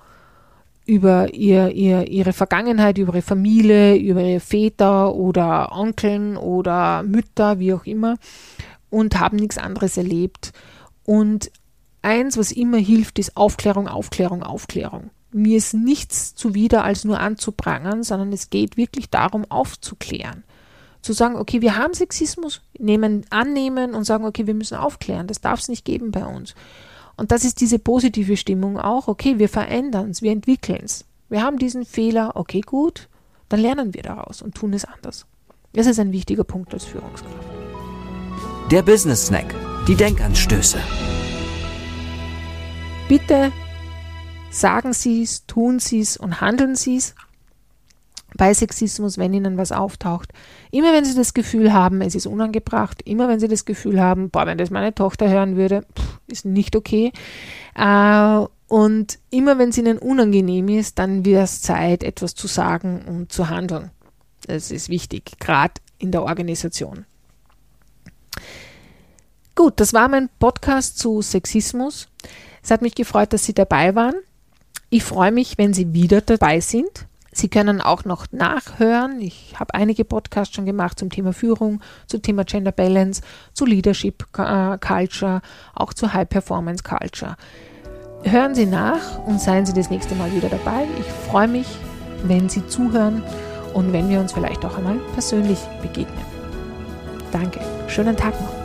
über 0.89 1.35
ihr, 1.35 1.71
ihr, 1.73 2.09
ihre 2.09 2.33
Vergangenheit, 2.33 2.97
über 2.97 3.13
ihre 3.13 3.23
Familie, 3.23 3.97
über 3.97 4.23
ihre 4.23 4.41
Väter 4.41 5.15
oder 5.15 5.71
Onkeln 5.71 6.39
oder 6.39 7.03
Mütter, 7.03 7.59
wie 7.59 7.75
auch 7.75 7.85
immer, 7.85 8.17
und 8.89 9.21
haben 9.21 9.37
nichts 9.37 9.59
anderes 9.59 9.99
erlebt 9.99 10.55
und 11.05 11.51
eins, 12.01 12.39
was 12.39 12.53
immer 12.53 12.79
hilft, 12.79 13.19
ist 13.19 13.37
Aufklärung, 13.37 13.87
Aufklärung, 13.87 14.43
Aufklärung. 14.43 15.11
Mir 15.31 15.59
ist 15.59 15.75
nichts 15.75 16.35
zuwider, 16.35 16.85
als 16.85 17.05
nur 17.05 17.21
anzuprangern, 17.21 18.03
sondern 18.03 18.33
es 18.33 18.49
geht 18.49 18.79
wirklich 18.79 19.11
darum, 19.11 19.45
aufzuklären. 19.51 20.43
Zu 21.03 21.13
sagen, 21.13 21.37
okay, 21.37 21.61
wir 21.61 21.77
haben 21.77 21.93
Sexismus, 21.93 22.63
nehmen, 22.79 23.27
annehmen 23.29 23.95
und 23.95 24.05
sagen, 24.05 24.25
okay, 24.25 24.47
wir 24.47 24.55
müssen 24.55 24.79
aufklären. 24.79 25.27
Das 25.27 25.43
darf 25.43 25.61
es 25.61 25.69
nicht 25.69 25.85
geben 25.85 26.13
bei 26.13 26.25
uns. 26.25 26.55
Und 27.19 27.33
das 27.33 27.45
ist 27.45 27.61
diese 27.61 27.79
positive 27.79 28.39
Stimmung 28.39 28.79
auch. 28.79 29.09
Okay, 29.09 29.39
wir 29.39 29.51
verändern 29.51 30.11
es, 30.11 30.23
wir 30.23 30.33
entwickeln 30.33 30.83
es. 30.85 31.05
Wir 31.29 31.43
haben 31.43 31.59
diesen 31.59 31.85
Fehler, 31.85 32.33
okay, 32.37 32.63
gut, 32.63 33.09
dann 33.51 33.61
lernen 33.61 33.93
wir 33.93 34.03
daraus 34.03 34.41
und 34.41 34.55
tun 34.55 34.73
es 34.73 34.87
anders. 34.87 35.27
Das 35.75 35.87
ist 35.87 35.99
ein 35.99 36.13
wichtiger 36.13 36.45
Punkt 36.45 36.73
als 36.73 36.85
Führungskraft. 36.85 37.37
Der 38.71 38.83
Business 38.83 39.27
Snack 39.27 39.55
die 39.89 39.95
Denkanstöße. 39.95 40.79
Bitte 43.09 43.53
sagen 44.51 44.93
Sie 44.93 45.23
es, 45.23 45.47
tun 45.47 45.79
Sie 45.79 46.01
es 46.01 46.19
und 46.19 46.43
handeln 46.43 46.77
Sie 46.77 46.97
es 46.97 47.15
bei 48.39 48.55
Sexismus, 48.55 49.19
wenn 49.19 49.35
Ihnen 49.35 49.59
was 49.59 49.73
auftaucht. 49.73 50.33
Immer 50.71 50.95
wenn 50.95 51.05
Sie 51.05 51.15
das 51.15 51.35
Gefühl 51.35 51.75
haben, 51.75 52.01
es 52.01 52.15
ist 52.15 52.27
unangebracht, 52.27 53.03
immer 53.03 53.29
wenn 53.29 53.41
Sie 53.41 53.49
das 53.49 53.67
Gefühl 53.67 54.01
haben, 54.01 54.31
boah, 54.31 54.47
wenn 54.47 54.57
das 54.57 54.71
meine 54.71 54.95
Tochter 54.95 55.29
hören 55.29 55.57
würde, 55.57 55.83
pff, 55.95 56.21
ist 56.29 56.47
nicht 56.47 56.75
okay. 56.75 57.13
Äh, 57.75 58.47
und 58.69 59.19
immer 59.31 59.59
wenn 59.59 59.71
es 59.71 59.79
Ihnen 59.79 59.99
unangenehm 59.99 60.69
ist, 60.69 60.99
dann 60.99 61.25
wird 61.27 61.45
es 61.45 61.61
Zeit, 61.61 62.03
etwas 62.03 62.35
zu 62.35 62.47
sagen 62.47 63.03
und 63.07 63.33
zu 63.33 63.51
handeln. 63.51 63.91
Das 64.47 64.71
ist 64.71 64.89
wichtig, 64.89 65.39
gerade 65.39 65.75
in 65.99 66.13
der 66.13 66.23
Organisation. 66.23 67.05
Gut, 69.55 69.81
das 69.81 69.93
war 69.93 70.09
mein 70.09 70.29
Podcast 70.39 70.99
zu 70.99 71.21
Sexismus. 71.21 72.09
Es 72.63 72.71
hat 72.71 72.81
mich 72.81 72.95
gefreut, 72.95 73.33
dass 73.33 73.45
Sie 73.45 73.55
dabei 73.55 73.95
waren. 73.95 74.15
Ich 74.91 75.03
freue 75.03 75.33
mich, 75.33 75.59
wenn 75.59 75.75
Sie 75.75 75.93
wieder 75.93 76.21
dabei 76.21 76.61
sind. 76.61 77.07
Sie 77.39 77.49
können 77.49 77.81
auch 77.81 78.05
noch 78.05 78.27
nachhören. 78.33 79.21
Ich 79.21 79.55
habe 79.61 79.73
einige 79.73 80.05
Podcasts 80.05 80.57
schon 80.57 80.67
gemacht 80.67 80.99
zum 80.99 81.09
Thema 81.09 81.33
Führung, 81.33 81.81
zum 82.09 82.21
Thema 82.21 82.43
Gender 82.43 82.73
Balance, 82.73 83.23
zu 83.53 83.65
Leadership 83.65 84.27
äh, 84.37 84.77
Culture, 84.79 85.41
auch 85.73 85.95
zu 85.95 86.13
High 86.13 86.29
Performance 86.29 86.83
Culture. 86.83 87.37
Hören 88.25 88.57
Sie 88.57 88.67
nach 88.67 89.25
und 89.25 89.41
seien 89.41 89.65
Sie 89.65 89.73
das 89.73 89.89
nächste 89.89 90.17
Mal 90.17 90.35
wieder 90.35 90.49
dabei. 90.49 90.89
Ich 90.99 91.07
freue 91.31 91.47
mich, 91.47 91.69
wenn 92.25 92.49
Sie 92.49 92.67
zuhören 92.67 93.23
und 93.73 93.93
wenn 93.93 94.09
wir 94.09 94.19
uns 94.19 94.33
vielleicht 94.33 94.65
auch 94.65 94.77
einmal 94.77 94.97
persönlich 95.13 95.61
begegnen. 95.81 96.25
Danke. 97.31 97.61
Schönen 97.87 98.17
Tag 98.17 98.33
noch. 98.41 98.58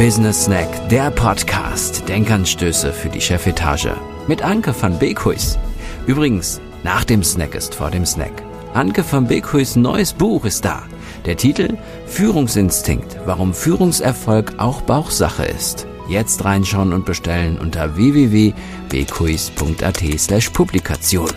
Business 0.00 0.46
Snack, 0.46 0.88
der 0.88 1.10
Podcast. 1.10 2.08
Denkanstöße 2.08 2.90
für 2.90 3.10
die 3.10 3.20
Chefetage. 3.20 3.94
Mit 4.28 4.40
Anke 4.40 4.74
van 4.80 4.98
Beekhuis. 4.98 5.58
Übrigens, 6.06 6.58
nach 6.82 7.04
dem 7.04 7.22
Snack 7.22 7.54
ist 7.54 7.74
vor 7.74 7.90
dem 7.90 8.06
Snack. 8.06 8.32
Anke 8.72 9.04
van 9.12 9.26
Beekhuis 9.26 9.76
neues 9.76 10.14
Buch 10.14 10.46
ist 10.46 10.64
da. 10.64 10.84
Der 11.26 11.36
Titel 11.36 11.76
Führungsinstinkt, 12.06 13.18
warum 13.26 13.52
Führungserfolg 13.52 14.54
auch 14.56 14.80
Bauchsache 14.80 15.44
ist. 15.44 15.86
Jetzt 16.08 16.46
reinschauen 16.46 16.94
und 16.94 17.04
bestellen 17.04 17.58
unter 17.58 17.94
www.beekhuis.at 17.94 20.02
slash 20.18 20.48
Publikation. 20.48 21.28